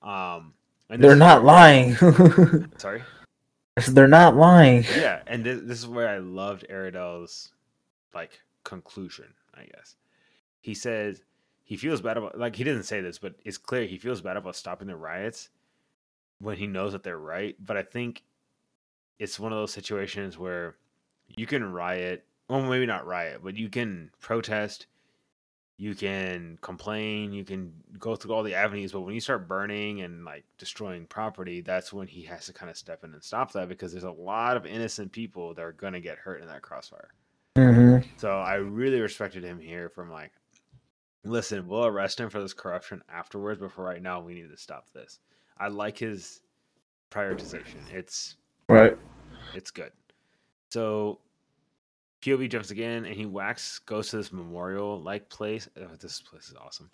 [0.03, 0.55] Um,
[0.89, 1.95] and They're not lying.
[2.79, 3.03] Sorry.
[3.89, 4.85] They're not lying.
[4.97, 7.51] Yeah, and this, this is where I loved Aradel's
[8.15, 9.97] like conclusion, I guess.
[10.61, 11.23] He says
[11.65, 14.37] he feels bad about like he doesn't say this, but it's clear he feels bad
[14.37, 15.49] about stopping the riots
[16.41, 17.57] when he knows that they're right.
[17.65, 18.25] But I think
[19.19, 20.77] it's one of those situations where
[21.29, 24.87] you can riot, well, maybe not riot, but you can protest,
[25.77, 28.93] you can complain, you can go through all the avenues.
[28.93, 32.71] But when you start burning and like destroying property, that's when he has to kind
[32.71, 35.73] of step in and stop that because there's a lot of innocent people that are
[35.73, 37.11] going to get hurt in that crossfire.
[37.57, 38.09] Mm-hmm.
[38.17, 40.33] So I really respected him here from like,
[41.25, 44.57] listen, we'll arrest him for this corruption afterwards, but for right now, we need to
[44.57, 45.19] stop this.
[45.59, 46.41] I like his
[47.11, 47.91] prioritization.
[47.93, 48.37] It's
[48.69, 48.97] Right.
[49.55, 49.93] it's good.
[50.71, 51.19] So
[52.23, 55.69] POV jumps again, and he whacks goes to this memorial like place.
[55.79, 56.91] Oh, this place is awesome.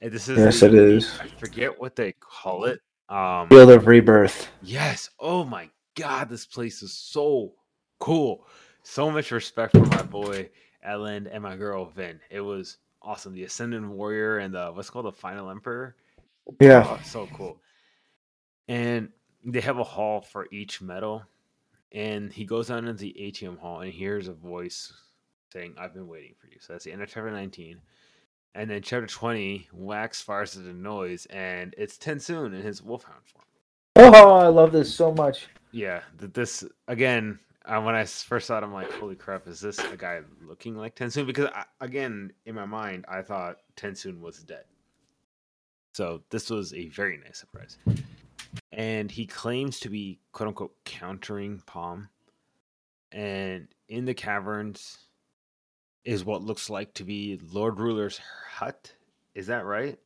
[0.00, 1.18] And this is Yes, the- it is.
[1.18, 2.80] I forget what they call it.
[3.08, 4.48] Um, Field of Rebirth.
[4.62, 5.10] Yes.
[5.18, 7.54] Oh my god, this place is so
[7.98, 8.46] cool.
[8.82, 10.50] So much respect for my boy
[10.86, 12.20] Elend and my girl Vin.
[12.30, 13.32] It was awesome.
[13.32, 15.94] The Ascendant Warrior and the what's called the Final Emperor.
[16.60, 16.84] Yeah.
[16.86, 17.58] Oh, so cool.
[18.68, 19.10] And
[19.44, 21.22] they have a hall for each medal.
[21.92, 24.92] And he goes down into the ATM hall and hears a voice
[25.52, 26.56] saying, I've been waiting for you.
[26.60, 27.80] So that's the end of chapter 19.
[28.54, 33.44] And then chapter 20, Wax fires the noise, and it's TenSoon in his wolfhound form.
[33.96, 35.48] Oh, I love this so much.
[35.72, 37.38] Yeah, th- this again.
[37.68, 39.48] Uh, I first saw it, I'm like, "Holy crap!
[39.48, 43.58] Is this a guy looking like TenSoon?" Because I, again, in my mind, I thought
[43.76, 44.64] TenSoon was dead.
[45.92, 47.78] So this was a very nice surprise.
[48.72, 52.08] And he claims to be "quote unquote" countering Paalm,
[53.12, 54.98] and in the caverns
[56.04, 58.92] is what looks like to be Lord Ruler's hut.
[59.34, 59.98] Is that right?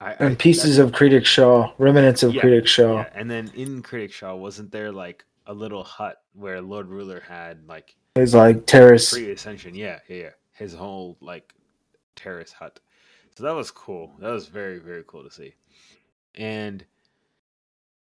[0.00, 2.96] I, I- And pieces of Kredik Shaw, remnants of Yeah, Kredik Shaw.
[2.96, 7.20] yeah, and then in Kredik Shaw, wasn't there like a little hut where Lord Ruler
[7.26, 9.12] had like It's like Terris.
[9.12, 9.74] pre ascension?
[9.74, 10.30] Yeah, yeah, yeah.
[10.52, 11.54] His whole like
[12.14, 12.78] Terris hut.
[13.36, 14.12] So that was cool.
[14.20, 15.54] That was very, very cool to see.
[16.34, 16.84] And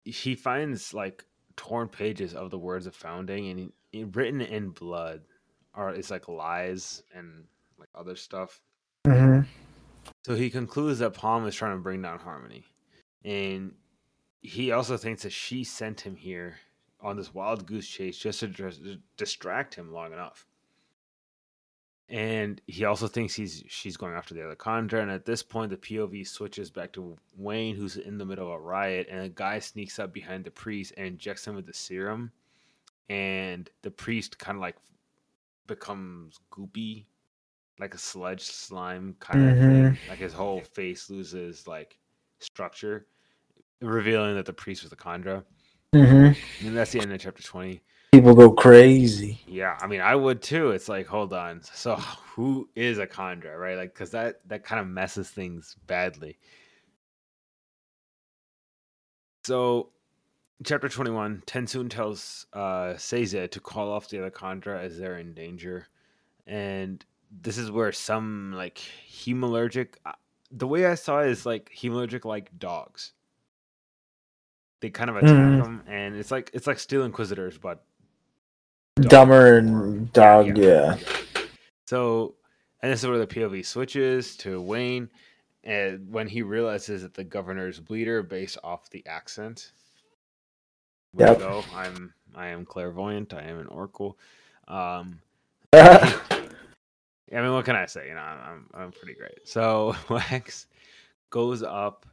[0.03, 5.21] he finds like torn pages of the words of founding and he, written in blood
[5.73, 7.45] are it's like lies and
[7.79, 8.61] like other stuff.
[9.05, 9.41] hmm
[10.25, 12.65] So he concludes that Paalm is trying to bring down Harmony.
[13.23, 13.73] And
[14.41, 16.55] he also thinks that she sent him here
[17.05, 20.47] on this wild goose chase just to distract him long enough.
[22.07, 25.01] And he also thinks he's she's going after the other Kandra.
[25.01, 28.53] And at this point, the POV switches back to Wayne, who's in the middle of
[28.53, 31.73] a riot, and a guy sneaks up behind the priest and injects him with the
[31.73, 32.31] serum.
[33.09, 34.77] And the priest kind of like
[35.67, 37.05] becomes goopy,
[37.79, 39.65] like a sludge slime kind of Mhm.
[39.65, 39.99] thing.
[40.07, 41.99] Like his whole face loses like
[42.39, 43.07] structure,
[43.81, 45.45] revealing that the priest was a Kandra.
[45.95, 46.31] Hmm
[46.65, 47.81] And that's the end of chapter 20.
[48.11, 49.39] People go crazy.
[49.47, 50.71] Yeah, I mean, I would too.
[50.71, 51.61] It's like, hold on.
[51.63, 53.77] So, who is a Kandra, right?
[53.77, 56.37] Like, because that that kind of messes things badly.
[59.45, 59.89] So,
[60.63, 65.33] chapter twenty-one, Tensoon tells uh, Sazed to call off the other Kandra as they're in
[65.33, 65.87] danger,
[66.47, 67.03] and
[67.41, 69.95] this is where some like hemalurgic.
[70.05, 70.13] uh,
[70.51, 73.11] The way I saw it is like hemalurgic, like dogs.
[74.81, 75.63] They kind of attack Mhm.
[75.63, 77.83] them, and it's like it's like Steel Inquisitors, but
[78.97, 80.97] Dog Dumber and dog, yeah.
[81.87, 82.35] So,
[82.81, 85.09] and this is where the POV switches to Wayne,
[85.63, 89.71] and when he realizes that the governor's bleeder based off the accent.
[91.17, 91.39] Yep.
[91.39, 91.63] go.
[91.73, 93.33] I'm I am clairvoyant.
[93.33, 94.17] I am an oracle.
[94.67, 95.21] Um,
[95.73, 96.19] yeah.
[97.31, 98.07] I mean, what can I say?
[98.09, 98.39] You know, I'm
[98.73, 99.47] I'm, I'm pretty great.
[99.47, 100.67] So Wax
[101.29, 102.05] goes up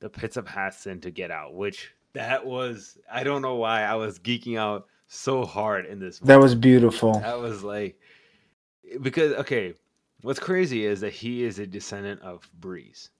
[0.00, 3.94] the pits of Hathsin to get out, which that was I don't know why I
[3.94, 6.18] was geeking out so hard in this.
[6.20, 7.20] That was beautiful.
[7.20, 7.98] That was like
[9.00, 9.74] because okay,
[10.22, 13.10] what's crazy is that he is a descendant of Breeze,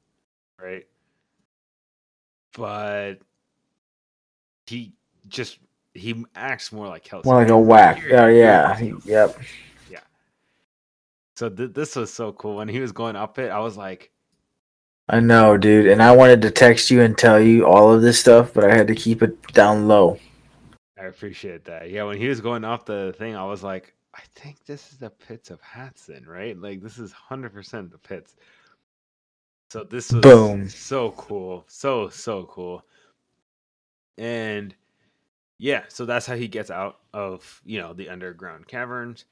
[0.61, 0.87] right?
[2.57, 3.17] But
[4.67, 4.93] he
[5.29, 5.59] just
[5.95, 7.25] he acts more like Kelsier.
[7.25, 8.03] More like a whack.
[8.11, 8.77] Oh yeah.
[8.77, 9.01] so.
[9.05, 9.39] Yep.
[11.43, 13.51] So th- this was so cool when he was going up it.
[13.51, 14.12] I was like,
[15.09, 15.87] I know, dude.
[15.87, 18.75] And I wanted to text you and tell you all of this stuff, but I
[18.75, 20.19] had to keep it down low.
[20.99, 21.91] I appreciate that.
[21.91, 24.99] Yeah, when he was going off the thing, I was like, I think this is
[24.99, 26.57] the pits of Hathsin, right?
[26.57, 28.37] Like this is hundred percent the pits.
[29.71, 30.69] So this was Boom.
[30.69, 32.85] so cool, so so cool,
[34.19, 34.75] and
[35.59, 39.25] yeah, so that's how he gets out of you know the underground caverns,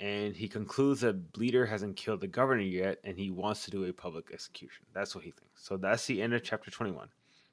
[0.00, 3.84] and he concludes that Bleeder hasn't killed the governor yet, and he wants to do
[3.84, 4.86] a public execution.
[4.92, 5.64] That's what he thinks.
[5.64, 7.08] So that's the end of chapter twenty-one.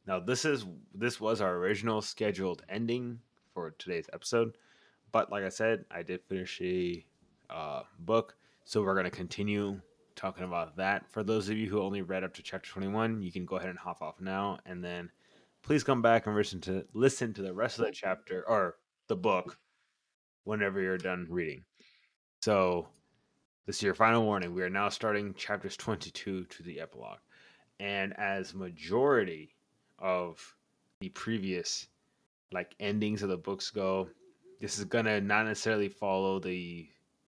[0.07, 3.19] Now this is this was our original scheduled ending
[3.53, 4.57] for today's episode,
[5.11, 7.05] but like I said, I did finish a
[7.49, 9.79] uh, book, so we're gonna continue
[10.15, 11.09] talking about that.
[11.11, 13.69] For those of you who only read up to chapter 21, you can go ahead
[13.69, 15.09] and hop off now and then
[15.61, 18.77] please come back and listen to listen to the rest of the chapter or
[19.07, 19.57] the book
[20.43, 21.63] whenever you're done reading.
[22.45, 22.85] So,
[23.65, 24.53] this is your final warning.
[24.53, 27.17] We are now starting chapters 22 to the epilogue.
[27.79, 29.55] And as majority
[29.97, 30.55] of
[30.99, 31.87] the previous
[32.51, 34.09] like endings of the books go,
[34.61, 36.87] this is going to not necessarily follow the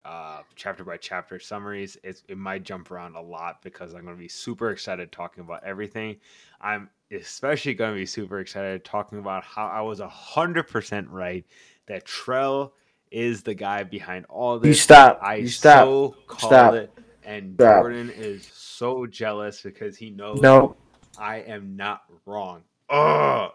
[0.06, 2.00] uh, chapter by chapter summaries.
[2.04, 5.44] It's, it might jump around a lot because I'm going to be super excited talking
[5.44, 6.16] about everything.
[6.62, 11.46] I'm especially going to be super excited talking about how I was 100% right
[11.86, 12.72] that Trell
[13.16, 14.68] is the guy behind all this.
[14.68, 15.20] You stop.
[15.22, 15.86] I you stop.
[15.86, 16.74] so Stop.
[16.74, 16.92] it.
[17.24, 17.84] And Stop.
[17.84, 20.76] Jordan is so jealous because he knows No,
[21.18, 22.64] I am not wrong.
[22.90, 23.52] Oh,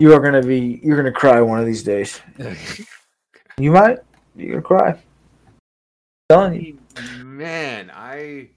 [0.00, 0.80] you are gonna be.
[0.82, 2.20] You're gonna cry one of these days.
[3.58, 4.00] You might.
[4.34, 4.98] You're gonna cry.
[6.28, 6.78] telling you.
[7.24, 8.50] man, I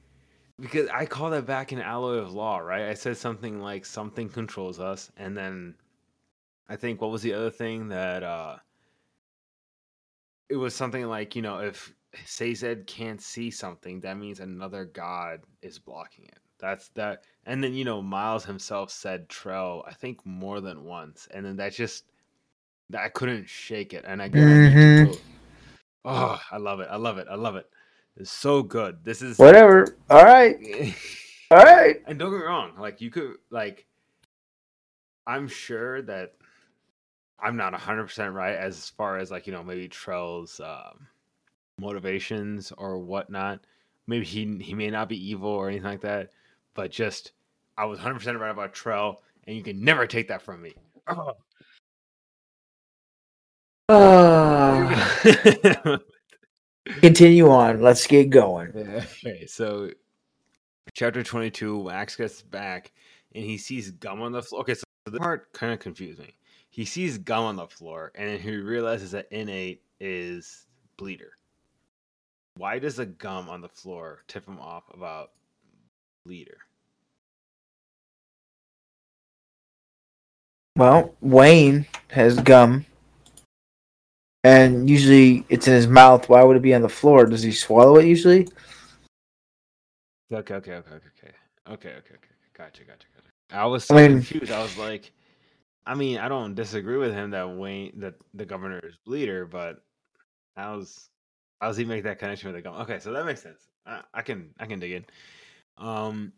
[0.59, 2.89] because I call that back in Alloy of Law, right?
[2.89, 5.75] I said something like something controls us, and then
[6.67, 8.57] I think what was the other thing that uh
[10.49, 11.93] it was something like, you know, if
[12.25, 16.39] Sazed can't see something, that means another god is blocking it.
[16.57, 21.27] That's that and then you know, Miles himself said Trell, I think more than once.
[21.31, 22.05] And then that just
[22.89, 24.03] that I couldn't shake it.
[24.07, 25.19] And I get Mhm.
[26.05, 26.87] Oh, I love it.
[26.89, 27.27] I love it.
[27.29, 27.69] I love it.
[28.17, 29.03] It's so good.
[29.03, 29.95] This is Whatever.
[30.09, 30.57] All right.
[31.51, 32.01] All right.
[32.07, 33.85] and don't get me wrong, like you could like
[35.27, 36.33] I'm sure that
[37.41, 41.07] I'm not 100% right as far as like, you know, maybe Trell's um,
[41.79, 43.61] motivations or whatnot.
[44.07, 46.31] Maybe he he may not be evil or anything like that,
[46.73, 47.33] but just
[47.77, 49.17] I was 100% right about Trell
[49.47, 50.73] and you can never take that from me.
[51.07, 51.33] Oh.
[53.89, 55.19] Ah.
[57.01, 57.81] Continue on.
[57.81, 58.69] Let's get going.
[59.25, 59.89] okay, so
[60.93, 62.91] chapter 22, Wax gets back
[63.33, 64.61] and he sees gum on the floor.
[64.61, 66.33] Okay, so the part kind of confused me.
[66.79, 70.65] He sees gum on the floor and he realizes that innate is
[70.95, 71.33] bleeder.
[72.55, 75.31] Why does the gum on the floor tip him off about
[76.25, 76.59] bleeder?
[80.77, 82.85] Well, Wayne has gum,
[84.45, 86.29] and usually it's in his mouth.
[86.29, 87.25] Why would it be on the floor?
[87.25, 88.47] Does he swallow it usually?
[90.31, 91.33] Okay, okay, okay, okay, okay,
[91.67, 92.15] okay, okay, okay.
[92.53, 93.27] Gotcha, gotcha, gotcha.
[93.51, 94.53] I was so I mean- confused.
[94.53, 95.11] I was like,
[95.89, 99.83] I mean, I don't disagree with him that Wayne that the governor is bleeder, but
[100.55, 101.09] how's was,
[101.59, 102.83] how does he make that connection with the governor?
[102.83, 103.63] Okay, so that makes sense.
[103.87, 105.05] I, I can, I can dig in.
[105.79, 106.31] Um,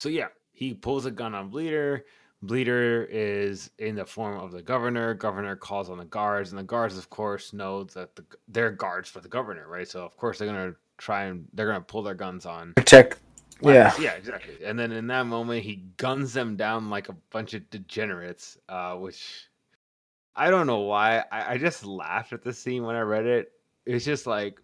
[0.00, 2.06] so yeah, he pulls a gun on Bleeder.
[2.40, 5.12] Bleeder is in the form of the governor.
[5.12, 9.10] Governor calls on the guards, and the guards, of course, know that the, they're guards
[9.10, 9.86] for the governor, right?
[9.86, 13.18] So of course they're gonna try and they're gonna pull their guns on Protect.
[13.60, 13.92] Yeah.
[13.98, 14.54] Yeah, exactly.
[14.64, 18.94] And then in that moment, he guns them down like a bunch of degenerates, uh,
[18.94, 19.48] which
[20.36, 21.24] I don't know why.
[21.32, 23.52] I, I just laughed at the scene when I read it.
[23.86, 24.60] It's just like,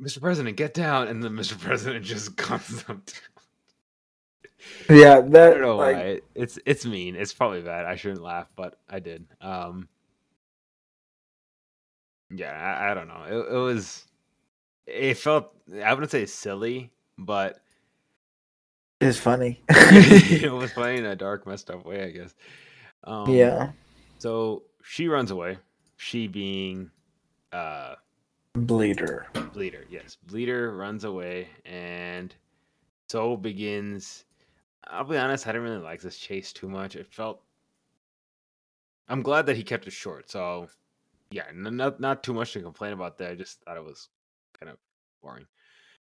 [0.00, 0.20] Mr.
[0.20, 1.58] President, get down, and then Mr.
[1.58, 4.98] President just guns them down.
[4.98, 5.18] Yeah.
[5.18, 6.20] I don't know like, why.
[6.34, 7.14] It's it's mean.
[7.14, 7.84] It's probably bad.
[7.84, 9.26] I shouldn't laugh, but I did.
[9.40, 9.88] Um,
[12.30, 13.24] yeah, I, I don't know.
[13.28, 14.04] It, it was.
[14.86, 15.52] It felt.
[15.82, 17.60] I wouldn't say silly, but
[19.00, 19.62] It's funny.
[19.68, 22.34] it was funny in a dark, messed up way, I guess.
[23.04, 23.70] Um, yeah.
[24.18, 25.58] So she runs away.
[25.96, 26.90] She being
[27.52, 27.94] uh
[28.54, 29.26] Bleeder.
[29.52, 30.16] Bleeder, yes.
[30.26, 32.34] Bleeder runs away and
[33.08, 34.24] so begins
[34.90, 36.96] I'll be honest, I didn't really like this chase too much.
[36.96, 37.42] It felt
[39.08, 40.30] I'm glad that he kept it short.
[40.30, 40.68] So
[41.30, 43.30] yeah, n- not not too much to complain about there.
[43.30, 44.08] I just thought it was
[44.58, 44.78] kind of
[45.22, 45.46] boring.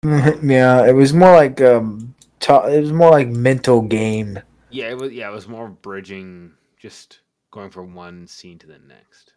[0.43, 0.87] yeah.
[0.87, 2.15] It was more like um.
[2.41, 4.39] Ta- it was more like mental game.
[4.71, 7.21] Yeah, it was yeah, it was more bridging just
[7.51, 9.33] going from one scene to the next.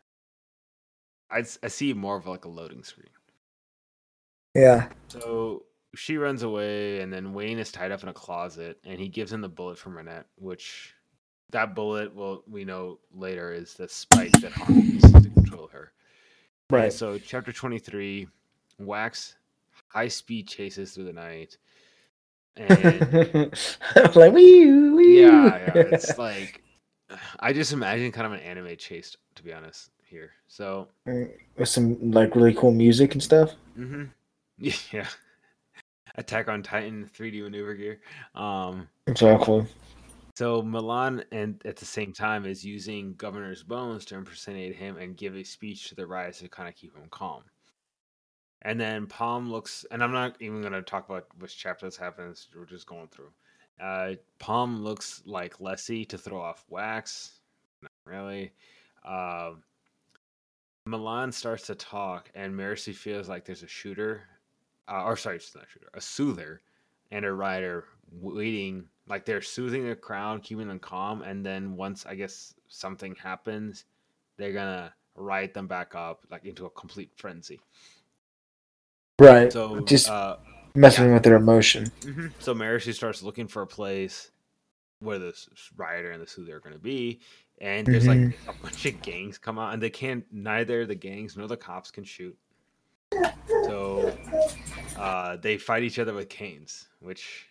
[1.30, 3.08] I I see more of like a loading screen.
[4.54, 4.90] Yeah.
[5.08, 5.64] So
[5.96, 9.32] she runs away, and then Wayne is tied up in a closet, and he gives
[9.32, 10.94] him the bullet from Ranette, which
[11.52, 15.92] that bullet, well, we know later is the spike that Harvey uses to control her.
[16.70, 16.94] And Right.
[16.94, 18.28] so, chapter 23,
[18.80, 19.36] Wax
[19.90, 21.58] high speed chases through the night.
[22.58, 23.54] And
[24.16, 25.22] like wee wee.
[25.22, 26.62] yeah, yeah, it's like,
[27.40, 30.32] I just imagine kind of an anime chase, to be honest, here.
[30.48, 33.54] So, with some like really cool music and stuff.
[33.76, 34.06] hmm
[34.58, 35.08] yeah.
[36.16, 38.02] Attack on Titan 3D maneuver gear.
[38.36, 39.66] Um, Exactly.
[40.36, 45.16] So MeLaan, and at the same time, is using Governor's bones to impersonate him and
[45.18, 47.44] give a speech to the riots to kind of keep him calm.
[48.64, 52.48] And then Paalm looks, and I'm not even gonna talk about which chapter this happens.
[52.56, 53.32] We're just going through.
[53.80, 57.40] Uh, Paalm looks like Lessie to throw off Wax.
[57.82, 58.52] Not really.
[59.04, 59.64] Um,
[60.88, 64.24] MeLaan starts to talk, and Marasi feels like there's a shooter,
[64.88, 66.62] uh, or sorry, it's not a shooter, a soother,
[67.12, 68.88] and a rider waiting.
[69.08, 73.86] Like they're soothing the crowd, keeping them calm, and then once I guess something happens,
[74.38, 77.60] they're gonna ride them back up, like into a complete frenzy.
[79.20, 79.52] Right.
[79.52, 80.38] So Just- uh,
[80.74, 81.92] Messing with their emotion.
[82.02, 82.32] Mhm.
[82.40, 84.32] So Marasi starts looking for a place
[85.00, 87.20] where this s- and this who they're going to be,
[87.60, 90.26] and there's like a bunch of gangs come out, and they can't.
[90.32, 92.38] Neither the gangs nor the cops can shoot.
[93.66, 94.18] So
[94.98, 97.48] uh, they fight each other with canes, which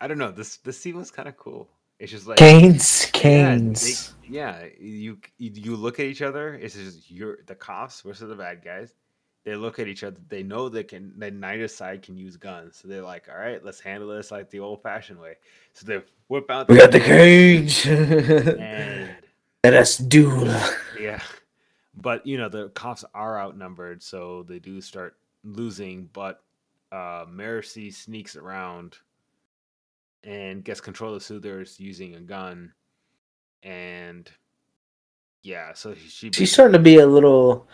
[0.00, 0.30] I don't know.
[0.30, 1.68] This this scene was kind of cool.
[1.98, 4.14] It's just like Canes, yeah, canes.
[4.22, 6.54] they- Yeah, you you you look at each other.
[6.54, 8.94] It's just you're the cops versus the bad guys.
[9.44, 10.18] They look at each other.
[10.28, 11.12] They know they can.
[11.18, 12.76] That neither side can use guns.
[12.76, 15.36] So they're like, "All right, let's handle this like the old-fashioned way."
[15.72, 16.68] So they whip out.
[16.68, 17.86] we got the cage.
[17.86, 19.10] And
[19.64, 20.46] Let us duel.
[20.98, 21.22] yeah,
[21.94, 26.08] but you know the cops are outnumbered, so they do start losing.
[26.12, 26.42] But
[26.92, 28.96] uh Marasi sneaks around
[30.24, 32.72] and gets control of the soothers using a gun,
[33.62, 34.30] and
[35.42, 37.66] yeah, so she She's starting to be a little,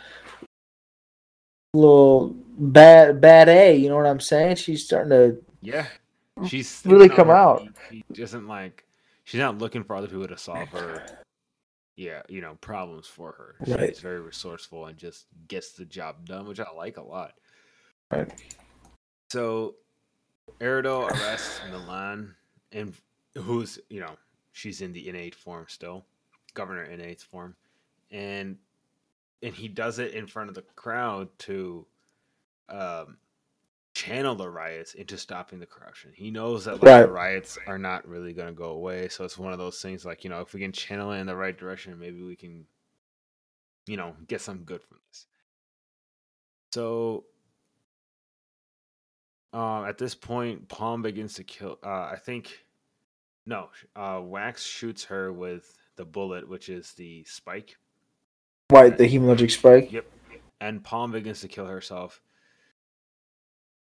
[1.75, 3.77] little bad, bad A.
[3.77, 4.57] You know what I'm saying?
[4.57, 5.37] She's starting to.
[5.63, 5.87] yeah,
[6.47, 7.63] she's really come her out.
[7.89, 8.05] feet.
[8.15, 8.85] She doesn't like
[9.25, 11.05] she's not looking for other people to solve her.
[11.97, 13.55] Yeah, you know, problems for her.
[13.67, 13.89] Right.
[13.89, 17.35] She's very resourceful and just gets the job done, which I like a lot.
[18.11, 18.31] Right.
[19.31, 19.77] So,
[20.61, 22.35] Aradel arrests MeLaan,
[22.73, 22.95] and
[23.35, 24.17] who's you know
[24.53, 26.05] she's in the innate form still,
[26.55, 27.57] Governor innate form,
[28.11, 28.57] and
[29.43, 31.87] and he does it in front of the crowd to
[32.69, 33.19] um,
[33.95, 36.13] channel the riots into stopping the corruption.
[36.15, 39.39] He knows that like, the riots are not really going to go away, so it's
[39.39, 41.57] one of those things like you know if we can channel it in the right
[41.57, 42.67] direction, maybe we can,
[43.87, 45.27] you know, get some good from this.
[46.73, 47.25] So
[49.57, 51.79] um, at this point, Paalm begins to kill.
[51.83, 52.67] Uh, I think,
[53.47, 57.79] no, uh, Wax shoots her with the bullet, which is the spike,
[58.69, 59.93] White, the hemalurgic spike.
[59.93, 60.07] Yep.
[60.61, 62.21] and Paalm begins to kill herself.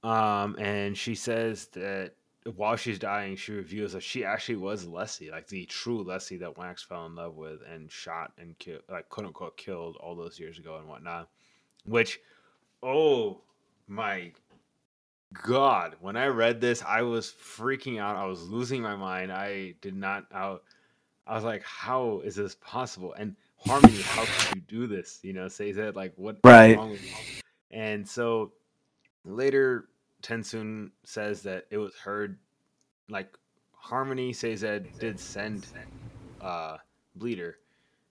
[0.03, 2.13] Um, and she says that
[2.55, 6.57] while she's dying, she reveals that she actually was Lessie, like the true Lessie that
[6.57, 10.39] Wax fell in love with and shot and killed, like quote unquote killed all those
[10.39, 11.29] years ago and whatnot.
[11.85, 12.21] Which,
[12.83, 13.43] oh
[13.89, 14.33] my
[15.43, 18.17] god, when I read this, I was freaking out.
[18.17, 19.33] I was losing my mind.
[19.33, 20.27] I did not.
[20.33, 20.57] I,
[21.27, 23.15] I was like, how is this possible?
[23.19, 23.37] And
[23.67, 25.21] Harmony, how could you do this?
[25.23, 26.77] You know, say that like what Right.
[26.77, 27.03] wrong with?
[27.71, 28.53] And so
[29.25, 29.89] later
[30.23, 32.39] TenSoon says that it was heard
[33.09, 33.29] like
[33.73, 35.67] Harmony says that did send
[36.41, 36.77] uh
[37.17, 37.59] Bleeder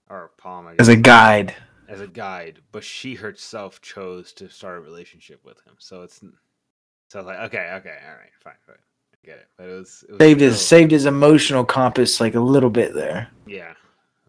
[0.10, 1.56] or Paalm guess, As a guide.
[1.88, 5.74] as a guide, but she herself chose to start a relationship with him.
[5.80, 6.28] So it's so
[7.16, 8.76] I was like, okay, okay, all right, fine, fine.
[9.14, 9.48] I get it.
[9.58, 12.94] But it was, it was Saved his saved his emotional compass like a little bit
[12.94, 13.30] there.
[13.48, 13.74] Yeah,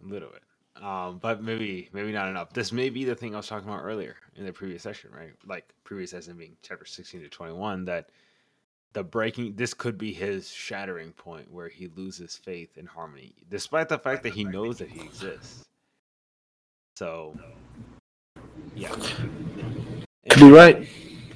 [0.02, 0.42] a little bit.
[0.82, 2.52] Um, but maybe maybe not enough.
[2.52, 5.32] This may be the thing I was talking about earlier in the previous session, right?
[5.46, 8.08] Like previous session being chapter sixteen to twenty one, that
[8.94, 13.88] the breaking this could be his shattering point where he loses faith in harmony, despite
[13.88, 15.64] the fact that he knows that he exists.
[16.96, 17.38] So
[18.74, 18.94] yeah.
[20.30, 20.88] Could be right.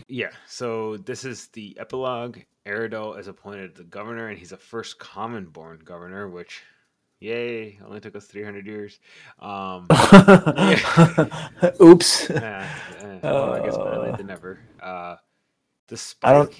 [0.08, 2.38] Yeah, so this is the epilogue.
[2.66, 6.62] Aradel is appointed the governor, and he's a first common born governor, which,
[7.24, 8.98] yay, only took us 300 years.
[9.40, 9.86] Um,
[11.80, 12.28] Oops.
[12.28, 14.58] well, I guess better late than never.
[14.82, 15.16] Uh,
[15.88, 16.52] the spike, I don't-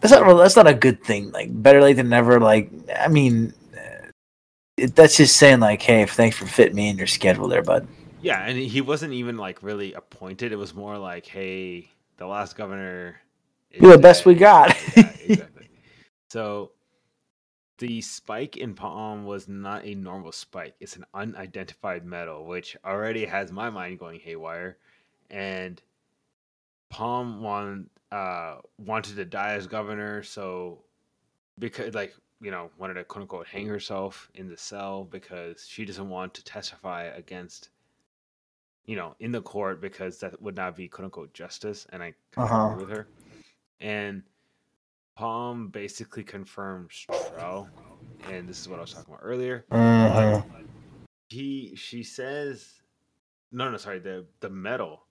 [0.00, 1.30] That's not that's not a good thing.
[1.32, 2.40] Like better late than never.
[2.40, 3.52] Like I mean,
[4.76, 7.86] it, that's just saying like, hey, thanks for fitting me in your schedule there, bud.
[8.22, 10.50] Yeah, and he wasn't even like really appointed.
[10.52, 13.16] It was more like, hey, the last governor.
[13.70, 14.74] You're the best we got.
[14.96, 15.68] Yeah, exactly.
[16.30, 16.72] so
[17.78, 20.74] the spike in Paalm was not a normal spike.
[20.80, 24.78] It's an unidentified metal, which already has my mind going haywire.
[25.30, 25.80] And
[26.92, 30.84] Paalm want, uh, wanted to die as governor, so
[31.58, 35.84] because like you know wanted to quote unquote hang herself in the cell because she
[35.84, 37.70] doesn't want to testify against
[38.86, 42.12] you know in the court because that would not be quote unquote justice and i
[42.32, 42.66] kind of Uh-huh.
[42.72, 43.08] agree with her
[43.80, 44.22] and
[45.18, 47.68] Paalm basically confirms Trell,
[48.30, 50.42] and this is what i was talking about earlier Uh-huh.
[51.28, 52.74] he she says
[53.52, 55.06] no no sorry the the metal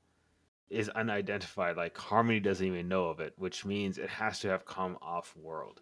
[0.70, 1.78] is unidentified.
[1.78, 5.34] Like Harmony doesn't even know of it, which means it has to have come off
[5.38, 5.80] world.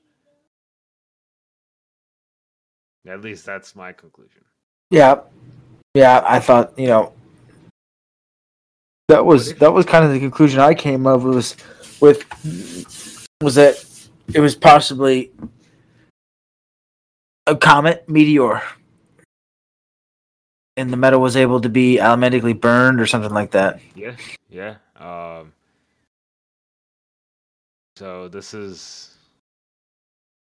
[3.07, 4.43] At least that's my conclusion.
[4.89, 5.21] Yeah,
[5.93, 6.23] yeah.
[6.25, 7.13] I thought you know
[9.09, 11.55] that was that was kind of the conclusion I came of was
[11.99, 12.23] with
[13.41, 13.83] was that
[14.31, 15.31] it was possibly
[17.47, 18.61] a comet meteor
[20.77, 23.79] and the metal was able to be allomantically burned or something like that.
[23.95, 24.15] Yeah,
[24.49, 24.75] yeah.
[24.97, 25.53] Um,
[27.95, 29.15] so this is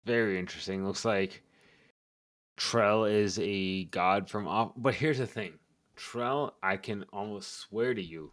[0.05, 0.85] very interesting.
[0.85, 1.41] Looks like
[2.59, 4.71] Trell is a god from off.
[4.77, 5.53] But here's the thing
[5.97, 8.31] Trell, I can almost swear to you,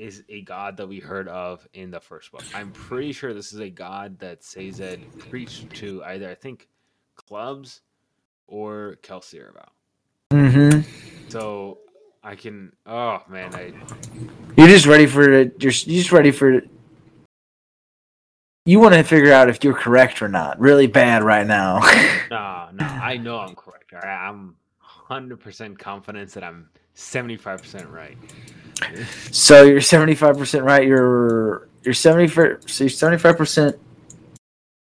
[0.00, 2.42] is a god that we heard of in the first book.
[2.54, 6.68] I'm pretty sure this is a god that Sazed preached to either, I think,
[7.16, 7.82] clubs
[8.46, 9.72] or Kelsier about.
[10.32, 11.28] Mm-hmm.
[11.28, 11.78] So
[12.22, 12.72] I can.
[12.86, 13.72] Oh man, I.
[14.56, 15.62] You're just ready for it.
[15.62, 16.62] You're, you're just ready for.
[18.64, 20.58] You want to figure out if you're correct or not.
[20.60, 21.78] Really bad right now.
[22.30, 23.92] no, no, I know I'm correct.
[23.92, 26.68] All right, I'm hundred percent confident that I'm
[27.00, 28.16] seventy five percent right.
[29.30, 30.86] so you're seventy five percent right.
[30.86, 33.76] You're you're seventy so you're seventy five percent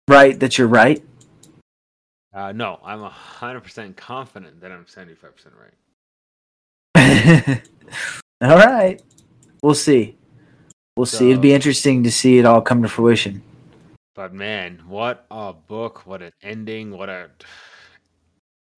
[0.07, 1.03] right that you're right.
[2.34, 5.74] Uh, no, I'm hundred percent confident that I'm seventy five percent right.
[8.41, 9.01] all right,
[9.62, 10.18] we'll see.
[10.95, 11.30] We'll so, see.
[11.30, 13.41] It'd be interesting to see it all come to fruition.
[14.16, 16.05] But man, what a book!
[16.05, 16.91] What an ending!
[16.91, 17.30] What a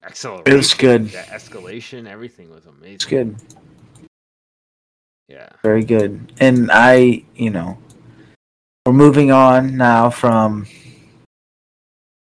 [0.04, 0.52] acceleration!
[0.52, 1.08] It was good.
[1.08, 2.94] The escalation, everything was amazing.
[2.94, 3.36] It's good.
[5.28, 5.48] Yeah.
[5.62, 6.32] Very good.
[6.40, 7.78] And I, you know,
[8.84, 10.66] we're moving on now from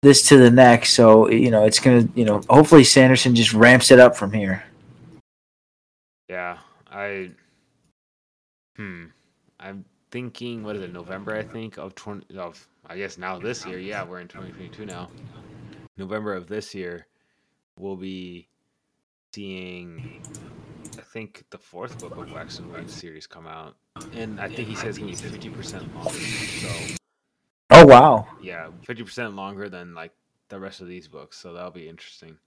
[0.02, 0.94] this to the next.
[0.94, 4.64] So you know, it's gonna, you know, hopefully Sanderson just ramps it up from here.
[6.28, 6.58] Yeah,
[6.90, 7.30] I.
[8.76, 9.06] Hmm.
[9.60, 10.62] I'm thinking.
[10.62, 10.92] What is it?
[10.92, 12.36] November, I think of twenty.
[12.36, 13.78] Of I guess now this year.
[13.78, 15.10] Yeah, we're in 2022 now.
[15.96, 17.06] November of this year,
[17.78, 18.48] we'll be
[19.34, 20.22] seeing.
[20.98, 23.76] I think the fourth book of Wax and Wayne series come out,
[24.12, 26.10] and I think he says he's fifty percent longer.
[26.10, 26.96] So
[27.70, 28.26] Oh wow.
[28.42, 30.12] Yeah, fifty percent longer than like
[30.48, 32.38] the rest of these books, so that'll be interesting.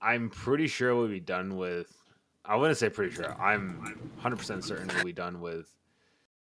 [0.00, 1.92] I'm pretty sure we'll be done with.
[2.44, 3.32] I wouldn't say pretty sure.
[3.40, 3.78] I'm
[4.14, 5.68] 100 percent certain we'll be done with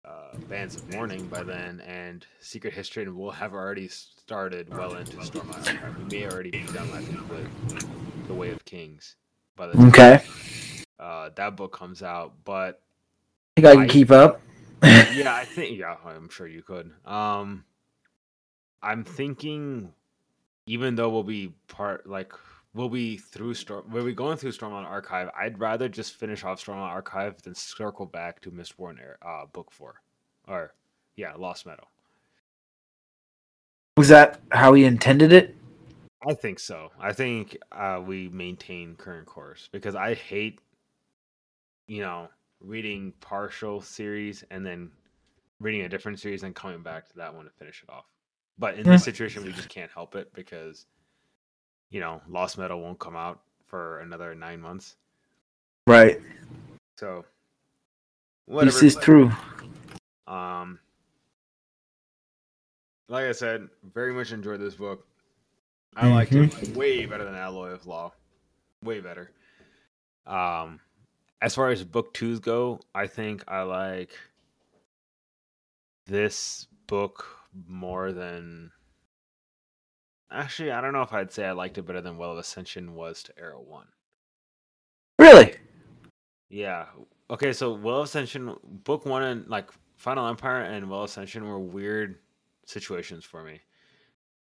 [0.05, 4.95] uh, Bands of Mourning by then, and Secret History, and we'll have already started well
[4.95, 9.15] into Stormlight We may already be done, I think, with The Way of Kings
[9.55, 10.23] by the time okay.
[10.99, 12.81] Uh, that book comes out, but
[13.57, 14.41] I think I can I, keep up
[14.83, 16.91] yeah, I think yeah, I'm sure you could.
[17.05, 17.63] Um
[18.81, 19.93] I'm thinking
[20.65, 22.33] even though we'll be part like
[22.73, 26.63] we'll be through storm we'll be going through Stormlight Archive, I'd rather just finish off
[26.63, 30.01] Stormlight Archive than circle back to Mistborn uh book four.
[30.47, 30.73] Or
[31.15, 31.87] yeah, Lost Metal.
[33.97, 35.55] Was that how he intended it?
[36.27, 36.91] I think so.
[36.99, 40.59] I think uh, we maintain current course because I hate,
[41.87, 42.29] you know,
[42.61, 44.89] reading partial series and then
[45.59, 48.05] reading a different series and coming back to that one to finish it off.
[48.57, 50.85] But in this situation, we just can't help it because,
[51.93, 54.95] you know, Lost Metal won't come out for another nine months.
[55.85, 56.19] Right.
[56.97, 57.23] So,
[58.47, 58.71] whatever.
[58.71, 59.31] This is true.
[60.25, 60.79] Um,
[63.09, 65.05] like I said, very much enjoyed this book.
[65.95, 66.13] I mm-hmm.
[66.13, 68.11] liked it way better than Alloy of Law.
[68.83, 69.29] Way better.
[70.25, 70.79] Um,
[71.43, 74.11] as far as book twos go, I think I like
[76.07, 77.23] this book
[77.67, 78.71] more than.
[80.33, 82.95] Actually, I don't know if I'd say I liked it better than Well of Ascension
[82.95, 83.85] was to Era One.
[85.19, 85.55] Really?
[86.49, 86.87] Yeah.
[87.29, 91.47] Okay, so Well of Ascension, book one, and like Final Empire and Well of Ascension
[91.47, 92.17] were weird
[92.65, 93.61] situations for me.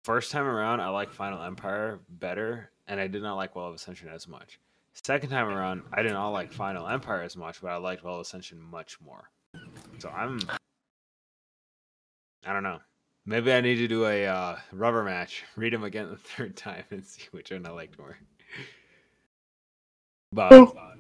[0.06, 3.76] First time around, I like Final Empire better, and I did not like Well of
[3.76, 4.60] Ascension as much.
[5.04, 8.16] Second time around, I did not like Final Empire as much, but I liked Well
[8.16, 9.30] of Ascension much more.
[10.00, 10.40] So I'm,
[12.46, 12.80] I don't know.
[13.28, 16.84] Maybe I need to do a uh, rubber match, read them again the third time,
[16.92, 18.18] and see which one I liked more.
[20.32, 20.96] But uh,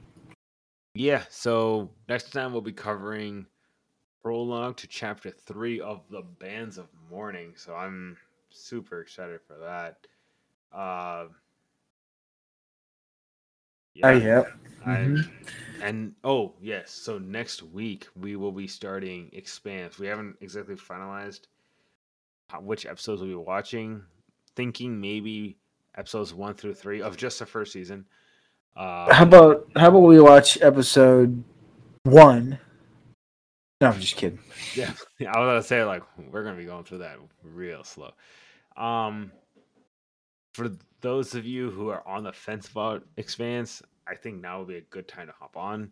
[0.93, 3.45] yeah, so next time we'll be covering
[4.23, 7.53] prologue to chapter three of the Bands of Mourning.
[7.57, 8.17] So I'm
[8.49, 9.97] super excited for that.
[10.71, 11.25] Uh,
[13.93, 14.11] yeah.
[14.13, 14.43] yeah.
[14.85, 15.81] Mm-hmm.
[15.81, 19.97] and oh yes, so next week we will be starting Expanse.
[19.97, 21.41] We haven't exactly finalized
[22.63, 24.03] which episodes we'll be watching.
[24.55, 25.57] Thinking maybe
[25.97, 28.05] episodes one through three of just the first season.
[28.75, 31.43] Uh, how about how about we watch episode
[32.03, 32.59] one
[33.81, 34.39] No, I'm just kidding.
[34.75, 34.91] Yeah,
[35.21, 38.11] I was gonna say like we're gonna be going through that real slow.
[38.75, 39.31] Um,
[40.53, 44.67] for those of you who are on the fence about Expanse, I think now would
[44.67, 45.91] be a good time to hop on.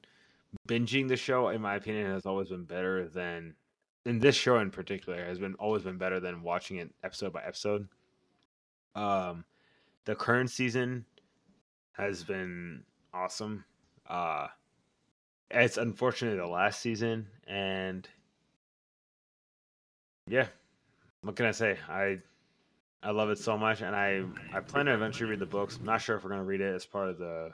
[0.67, 3.55] Binging the show, in my opinion, has always been better than
[4.05, 7.43] in this show in particular has been always been better than watching it episode by
[7.43, 7.87] episode.
[8.95, 9.45] Um,
[10.05, 11.05] the current season
[11.93, 12.83] has been
[13.13, 13.63] awesome.
[14.07, 14.47] Uh,
[15.49, 18.07] it's unfortunately the last season, and
[20.27, 20.47] yeah,
[21.21, 21.77] what can I say?
[21.87, 22.19] I
[23.01, 24.23] I love it so much, and I
[24.53, 25.77] I plan to eventually read the books.
[25.77, 27.51] I'm not sure if we're gonna read it as part of the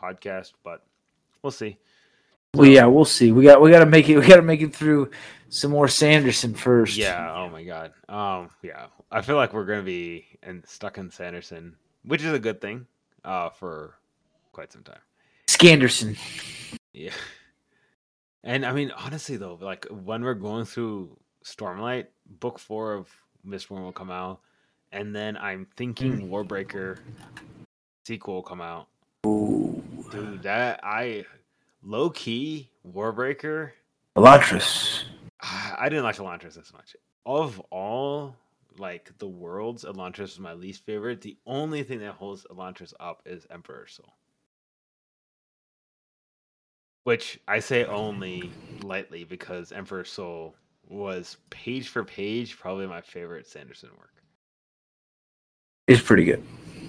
[0.00, 0.84] podcast, but
[1.42, 1.78] we'll see.
[2.54, 3.32] Well, yeah, we'll see.
[3.32, 4.18] We got we got to make it.
[4.18, 5.10] We got to make it through
[5.48, 6.96] some more Sanderson first.
[6.96, 7.32] Yeah.
[7.34, 7.92] Oh my god.
[8.08, 8.50] Um.
[8.62, 8.86] Yeah.
[9.10, 12.86] I feel like we're gonna be and stuck in Sanderson, which is a good thing.
[13.24, 13.94] Uh, for
[14.52, 14.98] quite some time.
[15.46, 16.16] Scanderson.
[16.92, 17.12] Yeah.
[18.44, 22.06] And I mean, honestly though, like when we're going through Stormlight,
[22.40, 23.08] book four of
[23.46, 24.40] Mistborn will come out,
[24.90, 26.98] and then I'm thinking Warbreaker
[28.06, 28.88] sequel will come out.
[29.26, 31.24] Ooh, Dude, that I
[31.82, 33.70] low key Warbreaker.
[34.16, 35.04] Elantris.
[35.40, 36.96] I ah, I didn't like Elantris as much.
[37.24, 38.36] Of all
[38.78, 41.20] like the worlds, Elantris is my least favorite.
[41.20, 44.12] The only thing that holds Elantris up is Emperor Soul.
[47.04, 48.50] Which I say only
[48.82, 50.54] lightly because Emperor Soul
[50.88, 54.12] was page for page probably my favorite Sanderson work.
[55.88, 56.44] It's pretty good.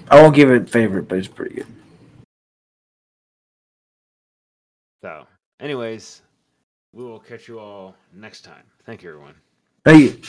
[0.09, 1.67] I won't give it favorite, but it's pretty good.
[5.04, 5.28] So,
[5.60, 6.22] anyways,
[6.93, 8.64] we will catch you all next time.
[8.86, 9.36] Thank you, everyone.
[9.84, 10.22] Thank you.